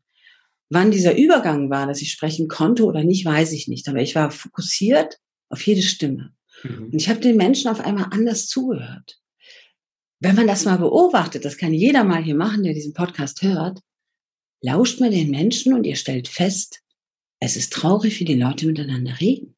Wann 0.69 0.91
dieser 0.91 1.17
Übergang 1.17 1.69
war, 1.69 1.87
dass 1.87 2.01
ich 2.01 2.11
sprechen 2.11 2.47
konnte 2.47 2.85
oder 2.85 3.03
nicht, 3.03 3.25
weiß 3.25 3.51
ich 3.51 3.67
nicht. 3.67 3.87
Aber 3.87 4.01
ich 4.01 4.15
war 4.15 4.31
fokussiert 4.31 5.19
auf 5.49 5.61
jede 5.65 5.81
Stimme. 5.81 6.33
Mhm. 6.63 6.85
Und 6.85 6.95
ich 6.95 7.09
habe 7.09 7.19
den 7.19 7.35
Menschen 7.35 7.69
auf 7.69 7.79
einmal 7.79 8.07
anders 8.11 8.47
zugehört. 8.47 9.19
Wenn 10.19 10.35
man 10.35 10.47
das 10.47 10.65
mal 10.65 10.77
beobachtet, 10.77 11.45
das 11.45 11.57
kann 11.57 11.73
jeder 11.73 12.03
mal 12.03 12.23
hier 12.23 12.35
machen, 12.35 12.63
der 12.63 12.73
diesen 12.73 12.93
Podcast 12.93 13.41
hört, 13.41 13.79
lauscht 14.63 14.99
man 14.99 15.11
den 15.11 15.29
Menschen 15.29 15.73
und 15.73 15.85
ihr 15.85 15.95
stellt 15.95 16.27
fest, 16.27 16.81
es 17.39 17.57
ist 17.57 17.73
traurig, 17.73 18.19
wie 18.19 18.25
die 18.25 18.39
Leute 18.39 18.65
miteinander 18.65 19.19
reden. 19.19 19.55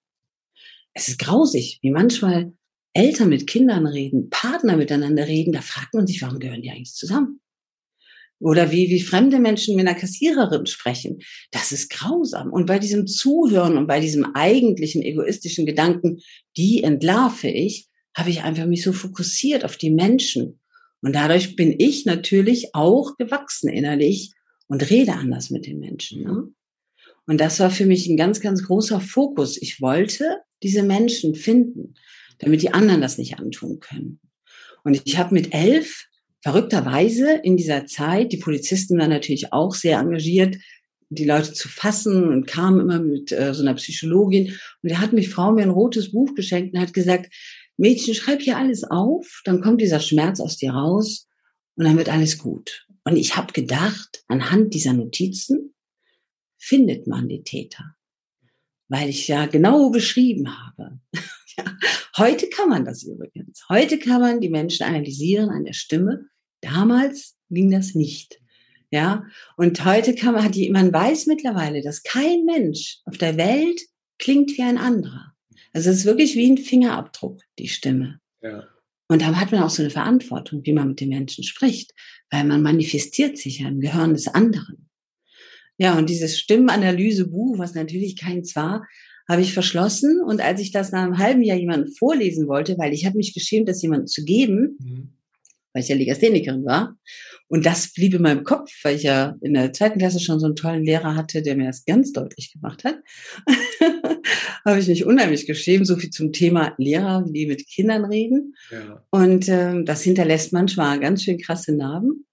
Es 0.94 1.08
ist 1.08 1.20
grausig, 1.20 1.80
wie 1.82 1.92
manchmal 1.92 2.54
Eltern 2.94 3.30
mit 3.30 3.46
Kindern 3.46 3.86
reden, 3.86 4.30
Partner 4.30 4.76
miteinander 4.76 5.28
reden. 5.28 5.54
Da 5.54 5.62
fragt 5.62 5.94
man 5.94 6.08
sich, 6.08 6.22
warum 6.22 6.40
gehören 6.40 6.62
die 6.62 6.72
eigentlich 6.72 6.94
zusammen? 6.94 7.42
Oder 8.40 8.72
wie, 8.72 8.90
wie 8.90 9.02
fremde 9.02 9.40
Menschen 9.40 9.76
mit 9.76 9.88
einer 9.88 9.98
Kassiererin 9.98 10.66
sprechen. 10.66 11.20
Das 11.52 11.72
ist 11.72 11.90
grausam. 11.90 12.52
Und 12.52 12.66
bei 12.66 12.80
diesem 12.80 13.06
Zuhören 13.06 13.78
und 13.78 13.88
bei 13.88 14.00
diesem 14.00 14.26
eigentlichen 14.34 15.04
egoistischen 15.04 15.66
Gedanken, 15.66 16.20
die 16.58 16.84
entlarve 16.84 17.50
ich, 17.50 17.88
habe 18.16 18.30
ich 18.32 18.42
einfach 18.42 18.66
mich 18.66 18.84
so 18.84 18.94
fokussiert 18.94 19.64
auf 19.64 19.78
die 19.78 19.92
Menschen. 19.92 20.60
Und 21.02 21.14
dadurch 21.14 21.56
bin 21.56 21.76
ich 21.78 22.06
natürlich 22.06 22.74
auch 22.74 23.16
gewachsen 23.18 23.70
innerlich 23.70 24.34
und 24.68 24.90
rede 24.90 25.14
anders 25.14 25.50
mit 25.50 25.66
den 25.66 25.80
Menschen. 25.80 26.24
Ne? 26.24 26.50
Und 27.28 27.40
das 27.40 27.60
war 27.60 27.72
für 27.72 27.86
mich 27.86 28.08
ein 28.08 28.18
ganz, 28.18 28.40
ganz 28.40 28.64
großer 28.64 29.00
Fokus. 29.02 29.62
Ich 29.62 29.82
wollte 29.82 30.42
diese 30.64 30.84
Menschen 30.84 31.36
finden, 31.36 31.96
damit 32.40 32.62
die 32.62 32.74
anderen 32.74 33.02
das 33.02 33.18
nicht 33.18 33.40
antun 33.40 33.80
können. 33.80 34.20
Und 34.84 35.02
ich 35.06 35.18
habe 35.18 35.34
mit 35.34 35.54
elf 35.54 36.06
verrückterweise 36.42 37.40
in 37.44 37.58
dieser 37.58 37.88
Zeit, 37.88 38.32
die 38.32 38.38
Polizisten 38.38 39.00
waren 39.00 39.10
natürlich 39.10 39.52
auch 39.52 39.74
sehr 39.74 40.00
engagiert, 40.00 40.58
die 41.10 41.26
Leute 41.26 41.54
zu 41.54 41.70
fassen 41.70 42.30
und 42.30 42.46
kam 42.46 42.80
immer 42.80 43.00
mit 43.00 43.32
äh, 43.32 43.54
so 43.54 43.62
einer 43.62 43.76
Psychologin. 43.76 44.58
Und 44.84 44.92
da 44.92 45.00
hat 45.00 45.14
mich 45.14 45.30
Frau 45.30 45.52
mir 45.52 45.64
ein 45.64 45.70
rotes 45.70 46.12
Buch 46.12 46.36
geschenkt 46.36 46.74
und 46.74 46.82
hat 46.82 46.94
gesagt, 46.94 47.34
Mädchen, 47.78 48.14
schreib 48.14 48.42
hier 48.42 48.58
alles 48.58 48.84
auf, 48.84 49.42
dann 49.44 49.62
kommt 49.62 49.82
dieser 49.82 50.00
Schmerz 50.00 50.40
aus 50.40 50.58
dir 50.58 50.72
raus 50.72 51.28
und 51.76 51.86
dann 51.86 51.98
wird 51.98 52.10
alles 52.10 52.38
gut. 52.38 52.85
Und 53.06 53.16
ich 53.16 53.38
habe 53.38 53.54
gedacht, 53.54 54.24
anhand 54.28 54.74
dieser 54.74 54.94
Notizen 54.94 55.74
findet 56.58 57.08
man 57.08 57.30
die 57.30 57.44
Täter, 57.44 57.96
weil 58.90 59.10
ich 59.10 59.28
ja 59.28 59.46
genau 59.46 59.90
beschrieben 59.90 60.58
habe. 60.58 61.00
ja. 61.58 61.78
Heute 62.18 62.50
kann 62.50 62.70
man 62.70 62.84
das 62.84 63.04
übrigens. 63.04 63.64
Heute 63.70 64.00
kann 64.00 64.20
man 64.20 64.42
die 64.42 64.50
Menschen 64.50 64.84
analysieren 64.84 65.50
an 65.50 65.64
der 65.64 65.74
Stimme 65.74 66.30
Damals 66.66 67.38
ging 67.50 67.70
das 67.72 67.94
nicht. 67.96 68.42
Ja, 68.92 69.26
und 69.58 69.84
heute 69.84 70.16
kann 70.16 70.34
man, 70.34 70.52
man 70.72 70.94
weiß 70.94 71.28
mittlerweile, 71.28 71.82
dass 71.82 72.04
kein 72.04 72.46
Mensch 72.46 73.00
auf 73.06 73.18
der 73.18 73.38
Welt 73.38 73.82
klingt 74.20 74.52
wie 74.58 74.62
ein 74.62 74.78
anderer. 74.78 75.34
Also 75.74 75.90
es 75.90 75.98
ist 75.98 76.06
wirklich 76.06 76.36
wie 76.36 76.50
ein 76.50 76.58
Fingerabdruck, 76.58 77.42
die 77.60 77.68
Stimme. 77.68 78.20
Ja. 78.42 78.64
Und 79.08 79.22
da 79.22 79.36
hat 79.36 79.52
man 79.52 79.62
auch 79.62 79.70
so 79.70 79.84
eine 79.84 79.92
Verantwortung, 79.92 80.62
wie 80.64 80.74
man 80.74 80.90
mit 80.90 81.00
den 81.00 81.10
Menschen 81.10 81.44
spricht, 81.44 81.92
weil 82.32 82.44
man 82.44 82.62
manifestiert 82.62 83.38
sich 83.38 83.60
ja 83.60 83.68
im 83.68 83.80
Gehirn 83.80 84.14
des 84.14 84.28
anderen. 84.28 84.90
Ja, 85.78 85.98
und 85.98 86.10
dieses 86.10 86.40
Stimmenanalysebuch, 86.40 87.58
was 87.60 87.76
natürlich 87.76 88.18
keins 88.18 88.56
war, 88.56 88.86
habe 89.28 89.42
ich 89.42 89.54
verschlossen. 89.54 90.22
Und 90.26 90.42
als 90.42 90.60
ich 90.60 90.72
das 90.72 90.92
nach 90.92 91.04
einem 91.04 91.18
halben 91.18 91.44
Jahr 91.44 91.58
jemandem 91.58 91.92
vorlesen 91.94 92.48
wollte, 92.48 92.78
weil 92.78 92.94
ich 92.94 93.06
habe 93.06 93.18
mich 93.18 93.34
geschämt, 93.34 93.68
das 93.68 93.82
jemandem 93.82 94.08
zu 94.08 94.24
geben, 94.24 94.78
mhm 94.80 95.16
weil 95.76 95.84
ich 95.84 95.90
ja 95.90 95.96
Legasthenikerin 95.96 96.66
war. 96.66 96.98
Und 97.48 97.66
das 97.66 97.94
blieb 97.94 98.14
in 98.14 98.22
meinem 98.22 98.44
Kopf, 98.46 98.72
weil 98.84 98.96
ich 98.96 99.04
ja 99.04 99.36
in 99.42 99.54
der 99.54 99.74
zweiten 99.74 100.00
Klasse 100.00 100.22
schon 100.22 100.40
so 100.40 100.46
einen 100.46 100.56
tollen 100.56 100.86
Lehrer 100.86 101.16
hatte, 101.16 101.42
der 101.42 101.58
mir 101.58 101.68
das 101.68 101.84
ganz 101.84 102.14
deutlich 102.14 102.54
gemacht 102.54 102.86
hat. 102.86 102.98
Habe 104.66 104.80
ich 104.80 104.88
mich 104.88 105.06
unheimlich 105.06 105.46
geschämt, 105.46 105.86
so 105.86 105.96
viel 105.96 106.10
zum 106.10 106.34
Thema 106.34 106.74
Lehrer, 106.78 107.24
die 107.28 107.46
mit 107.46 107.68
Kindern 107.68 108.06
reden. 108.06 108.56
Ja. 108.72 109.06
Und 109.12 109.48
ähm, 109.48 109.86
das 109.86 110.02
hinterlässt 110.02 110.54
manchmal 110.54 111.00
ganz 111.00 111.24
schön 111.24 111.38
krasse 111.38 111.74
Narben. 111.74 112.26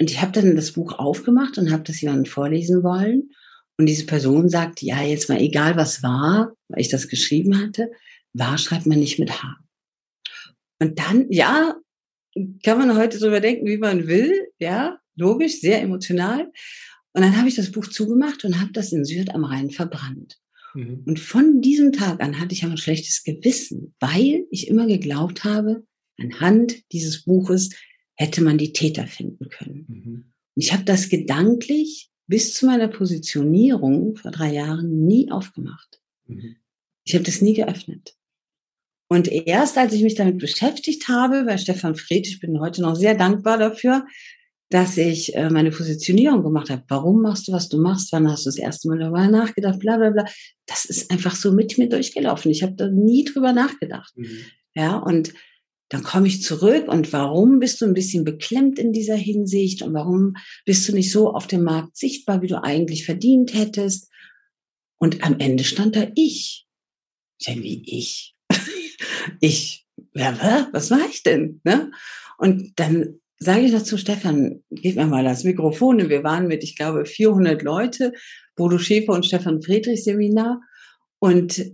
Und 0.00 0.10
ich 0.10 0.22
habe 0.22 0.32
dann 0.32 0.56
das 0.56 0.72
Buch 0.72 0.98
aufgemacht 0.98 1.58
und 1.58 1.72
habe 1.72 1.82
das 1.82 2.00
jemandem 2.00 2.26
vorlesen 2.26 2.82
wollen. 2.82 3.30
Und 3.76 3.86
diese 3.86 4.06
Person 4.06 4.48
sagt, 4.48 4.80
ja, 4.80 5.02
jetzt 5.02 5.28
mal 5.28 5.40
egal 5.40 5.76
was 5.76 6.02
war, 6.02 6.52
weil 6.68 6.80
ich 6.80 6.88
das 6.88 7.08
geschrieben 7.08 7.60
hatte, 7.60 7.90
war 8.32 8.56
schreibt 8.56 8.86
man 8.86 8.98
nicht 8.98 9.18
mit 9.18 9.42
H. 9.42 9.56
Und 10.78 10.98
dann, 10.98 11.26
ja, 11.30 11.74
kann 12.64 12.78
man 12.78 12.96
heute 12.96 13.18
drüber 13.18 13.40
denken, 13.40 13.66
wie 13.66 13.78
man 13.78 14.06
will, 14.06 14.32
ja, 14.58 14.98
logisch, 15.16 15.60
sehr 15.60 15.82
emotional. 15.82 16.50
Und 17.12 17.22
dann 17.22 17.36
habe 17.36 17.48
ich 17.48 17.56
das 17.56 17.72
Buch 17.72 17.86
zugemacht 17.86 18.44
und 18.44 18.60
habe 18.60 18.72
das 18.72 18.92
in 18.92 19.04
Süd 19.04 19.34
am 19.34 19.44
Rhein 19.44 19.70
verbrannt. 19.70 20.39
Mhm. 20.74 21.02
Und 21.06 21.20
von 21.20 21.60
diesem 21.60 21.92
Tag 21.92 22.22
an 22.22 22.40
hatte 22.40 22.54
ich 22.54 22.64
ein 22.64 22.76
schlechtes 22.76 23.24
Gewissen, 23.24 23.94
weil 24.00 24.46
ich 24.50 24.68
immer 24.68 24.86
geglaubt 24.86 25.44
habe, 25.44 25.84
anhand 26.18 26.90
dieses 26.92 27.24
Buches 27.24 27.70
hätte 28.14 28.42
man 28.42 28.58
die 28.58 28.72
Täter 28.72 29.06
finden 29.06 29.48
können. 29.48 29.86
Mhm. 29.88 30.14
Und 30.54 30.62
ich 30.62 30.72
habe 30.72 30.84
das 30.84 31.08
gedanklich 31.08 32.10
bis 32.26 32.54
zu 32.54 32.66
meiner 32.66 32.88
Positionierung 32.88 34.16
vor 34.16 34.30
drei 34.30 34.52
Jahren 34.52 35.06
nie 35.06 35.30
aufgemacht. 35.30 36.00
Mhm. 36.26 36.56
Ich 37.04 37.14
habe 37.14 37.24
das 37.24 37.40
nie 37.40 37.54
geöffnet. 37.54 38.14
Und 39.08 39.26
erst 39.26 39.76
als 39.76 39.92
ich 39.92 40.02
mich 40.02 40.14
damit 40.14 40.38
beschäftigt 40.38 41.08
habe, 41.08 41.44
bei 41.44 41.58
Stefan 41.58 41.96
Fried, 41.96 42.28
ich 42.28 42.38
bin 42.38 42.60
heute 42.60 42.82
noch 42.82 42.94
sehr 42.94 43.16
dankbar 43.16 43.58
dafür, 43.58 44.06
dass 44.70 44.96
ich 44.96 45.34
äh, 45.34 45.50
meine 45.50 45.70
Positionierung 45.70 46.42
gemacht 46.42 46.70
habe. 46.70 46.84
Warum 46.88 47.22
machst 47.22 47.48
du, 47.48 47.52
was 47.52 47.68
du 47.68 47.78
machst? 47.78 48.12
Wann 48.12 48.30
hast 48.30 48.46
du 48.46 48.48
das 48.48 48.58
erste 48.58 48.88
Mal 48.88 48.98
darüber 48.98 49.26
nachgedacht? 49.26 49.80
Bla 49.80 49.96
bla 49.96 50.10
bla. 50.10 50.24
Das 50.66 50.84
ist 50.84 51.10
einfach 51.10 51.34
so 51.34 51.52
mit 51.52 51.76
mir 51.76 51.88
durchgelaufen. 51.88 52.50
Ich 52.50 52.62
habe 52.62 52.74
da 52.74 52.88
nie 52.88 53.24
drüber 53.24 53.52
nachgedacht. 53.52 54.16
Mhm. 54.16 54.44
Ja, 54.74 54.96
und 54.96 55.34
dann 55.88 56.04
komme 56.04 56.28
ich 56.28 56.42
zurück 56.42 56.86
und 56.86 57.12
warum 57.12 57.58
bist 57.58 57.80
du 57.80 57.84
ein 57.84 57.94
bisschen 57.94 58.24
beklemmt 58.24 58.78
in 58.78 58.92
dieser 58.92 59.16
Hinsicht 59.16 59.82
und 59.82 59.92
warum 59.92 60.36
bist 60.64 60.88
du 60.88 60.92
nicht 60.92 61.10
so 61.10 61.32
auf 61.32 61.48
dem 61.48 61.64
Markt 61.64 61.96
sichtbar, 61.96 62.40
wie 62.42 62.46
du 62.46 62.62
eigentlich 62.62 63.04
verdient 63.04 63.52
hättest? 63.52 64.08
Und 64.98 65.24
am 65.24 65.40
Ende 65.40 65.64
stand 65.64 65.96
da 65.96 66.06
ich. 66.14 66.66
Ja, 67.40 67.56
wie 67.56 67.82
ich 67.86 68.36
ich, 69.40 69.84
ja, 70.14 70.68
was 70.72 70.92
war 70.92 71.00
ich 71.10 71.24
denn? 71.24 71.60
Ne? 71.64 71.90
Und 72.38 72.78
dann 72.78 73.19
sage 73.40 73.62
ich 73.62 73.72
dazu, 73.72 73.96
Stefan, 73.96 74.62
gib 74.70 74.96
mir 74.96 75.06
mal 75.06 75.24
das 75.24 75.44
Mikrofon. 75.44 76.08
Wir 76.10 76.22
waren 76.22 76.46
mit, 76.46 76.62
ich 76.62 76.76
glaube, 76.76 77.06
400 77.06 77.62
Leute, 77.62 78.12
Bodo 78.54 78.78
Schäfer 78.78 79.14
und 79.14 79.24
Stefan 79.24 79.62
Friedrich 79.62 80.04
Seminar. 80.04 80.60
Und 81.18 81.72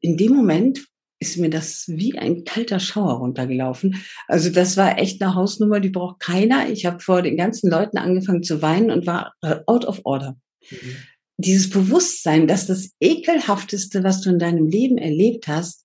in 0.00 0.16
dem 0.16 0.32
Moment 0.32 0.86
ist 1.18 1.36
mir 1.36 1.50
das 1.50 1.84
wie 1.88 2.16
ein 2.16 2.44
kalter 2.44 2.80
Schauer 2.80 3.18
runtergelaufen. 3.18 4.02
Also 4.26 4.48
das 4.48 4.76
war 4.76 4.98
echt 4.98 5.20
eine 5.20 5.34
Hausnummer, 5.34 5.80
die 5.80 5.90
braucht 5.90 6.20
keiner. 6.20 6.70
Ich 6.70 6.86
habe 6.86 7.00
vor 7.00 7.20
den 7.20 7.36
ganzen 7.36 7.70
Leuten 7.70 7.98
angefangen 7.98 8.42
zu 8.42 8.62
weinen 8.62 8.90
und 8.90 9.06
war 9.06 9.34
äh, 9.42 9.56
out 9.66 9.84
of 9.84 10.00
order. 10.04 10.38
Mhm. 10.70 10.96
Dieses 11.36 11.68
Bewusstsein, 11.68 12.46
dass 12.46 12.66
das 12.66 12.92
ekelhafteste, 13.00 14.02
was 14.02 14.22
du 14.22 14.30
in 14.30 14.38
deinem 14.38 14.66
Leben 14.66 14.98
erlebt 14.98 15.46
hast, 15.46 15.84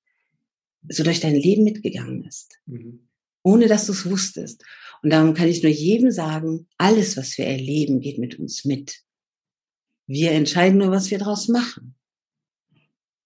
so 0.87 1.03
durch 1.03 1.19
dein 1.19 1.35
Leben 1.35 1.63
mitgegangen 1.63 2.23
ist, 2.23 2.59
mhm. 2.65 3.09
Ohne 3.45 3.67
dass 3.67 3.85
du 3.85 3.93
es 3.93 4.09
wusstest. 4.09 4.63
Und 5.03 5.13
darum 5.13 5.35
kann 5.35 5.47
ich 5.47 5.61
nur 5.61 5.71
jedem 5.71 6.09
sagen, 6.09 6.67
alles, 6.77 7.15
was 7.15 7.37
wir 7.37 7.45
erleben, 7.45 7.99
geht 7.99 8.17
mit 8.17 8.39
uns 8.39 8.65
mit. 8.65 9.01
Wir 10.07 10.31
entscheiden 10.31 10.79
nur, 10.79 10.91
was 10.91 11.11
wir 11.11 11.19
daraus 11.19 11.47
machen. 11.47 11.95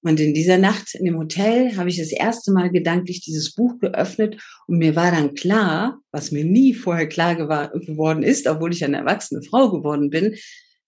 Und 0.02 0.20
in 0.20 0.34
dieser 0.34 0.58
Nacht 0.58 0.96
in 0.96 1.06
dem 1.06 1.18
Hotel 1.18 1.76
habe 1.78 1.90
ich 1.90 1.98
das 1.98 2.12
erste 2.12 2.52
Mal 2.52 2.70
gedanklich 2.70 3.22
dieses 3.22 3.54
Buch 3.54 3.80
geöffnet 3.80 4.42
und 4.68 4.78
mir 4.78 4.96
war 4.96 5.12
dann 5.12 5.36
klar, 5.36 6.00
was 6.12 6.32
mir 6.32 6.46
nie 6.46 6.74
vorher 6.74 7.08
klar 7.08 7.36
geworden 7.36 8.24
ist, 8.24 8.48
obwohl 8.48 8.74
ich 8.74 8.84
eine 8.84 8.98
erwachsene 8.98 9.42
Frau 9.42 9.72
geworden 9.72 10.10
bin, 10.10 10.36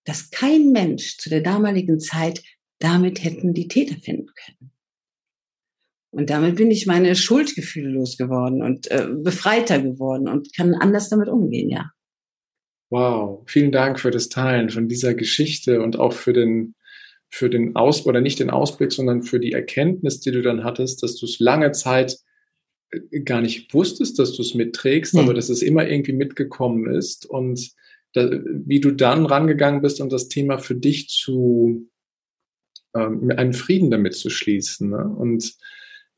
dass 0.06 0.30
kein 0.30 0.72
Mensch 0.72 1.18
zu 1.18 1.30
der 1.30 1.42
damaligen 1.42 2.00
Zeit 2.00 2.42
damit 2.80 3.24
hätten 3.24 3.54
die 3.54 3.68
Täter 3.68 3.96
finden 4.02 4.28
können. 4.34 4.72
Und 6.12 6.30
damit 6.30 6.58
bin 6.58 6.70
ich 6.72 6.86
meine 6.88 7.16
Schuldgefühle 7.16 7.90
losgeworden 7.90 8.62
und 8.62 8.92
äh, 8.92 9.08
befreiter 9.10 9.82
geworden 9.82 10.28
und 10.28 10.54
kann 10.56 10.74
anders 10.74 11.10
damit 11.10 11.30
umgehen, 11.30 11.70
ja. 11.70 11.92
Wow, 12.90 13.44
vielen 13.46 13.72
Dank 13.72 14.02
für 14.02 14.12
das 14.12 14.28
Teilen 14.28 14.70
von 14.70 14.90
dieser 14.90 15.14
Geschichte 15.14 15.82
und 15.82 15.98
auch 15.98 16.12
für 16.12 16.34
den, 16.34 16.76
für 17.30 17.50
den 17.50 17.78
Aus, 17.78 18.06
oder 18.06 18.20
nicht 18.20 18.40
den 18.40 18.50
Ausblick, 18.50 18.92
sondern 18.92 19.24
für 19.24 19.40
die 19.40 19.54
Erkenntnis, 19.54 20.20
die 20.20 20.32
du 20.32 20.42
dann 20.42 20.66
hattest, 20.66 21.02
dass 21.02 21.16
du 21.16 21.26
es 21.26 21.40
lange 21.40 21.72
Zeit 21.72 22.18
äh, 22.92 23.22
gar 23.22 23.40
nicht 23.40 23.74
wusstest, 23.74 24.20
dass 24.20 24.34
du 24.34 24.42
es 24.42 24.54
mitträgst, 24.54 25.14
ja. 25.14 25.22
aber 25.22 25.34
dass 25.34 25.48
es 25.48 25.62
immer 25.62 25.88
irgendwie 25.88 26.14
mitgekommen 26.14 26.94
ist 26.94 27.26
und 27.26 27.72
da, 28.14 28.30
wie 28.30 28.82
du 28.82 28.92
dann 28.92 29.26
rangegangen 29.26 29.82
bist, 29.82 30.02
um 30.02 30.10
das 30.10 30.28
Thema 30.28 30.58
für 30.58 30.76
dich 30.76 31.08
zu, 31.08 31.90
ähm, 32.94 33.32
einen 33.38 33.54
Frieden 33.54 33.90
damit 33.90 34.16
zu 34.16 34.30
schließen. 34.30 34.90
Ne? 34.90 35.16
Und 35.18 35.56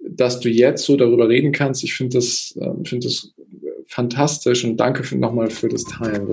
dass 0.08 0.40
du 0.40 0.50
jetzt 0.50 0.86
so 0.86 0.98
darüber 0.98 1.30
reden 1.30 1.52
kannst. 1.52 1.84
Ich 1.84 1.94
finde 1.94 2.18
das, 2.18 2.56
äh, 2.60 2.88
finde 2.88 3.08
das 3.08 3.34
fantastisch 3.88 4.64
und 4.66 4.78
danke 4.78 5.18
nochmal 5.18 5.50
für 5.50 5.70
das 5.70 5.84
Teilen. 5.84 6.30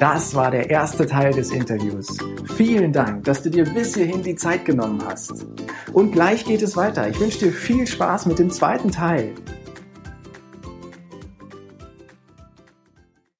Das 0.00 0.34
war 0.34 0.50
der 0.50 0.70
erste 0.70 1.06
Teil 1.06 1.32
des 1.32 1.50
Interviews. 1.50 2.16
Vielen 2.56 2.92
Dank, 2.92 3.24
dass 3.24 3.42
du 3.42 3.50
dir 3.50 3.64
bis 3.64 3.94
hierhin 3.94 4.22
die 4.22 4.36
Zeit 4.36 4.64
genommen 4.64 5.02
hast. 5.04 5.44
Und 5.92 6.12
gleich 6.12 6.44
geht 6.44 6.62
es 6.62 6.76
weiter. 6.76 7.08
Ich 7.08 7.18
wünsche 7.18 7.40
dir 7.40 7.52
viel 7.52 7.86
Spaß 7.86 8.26
mit 8.26 8.38
dem 8.38 8.50
zweiten 8.50 8.90
Teil. 8.90 9.34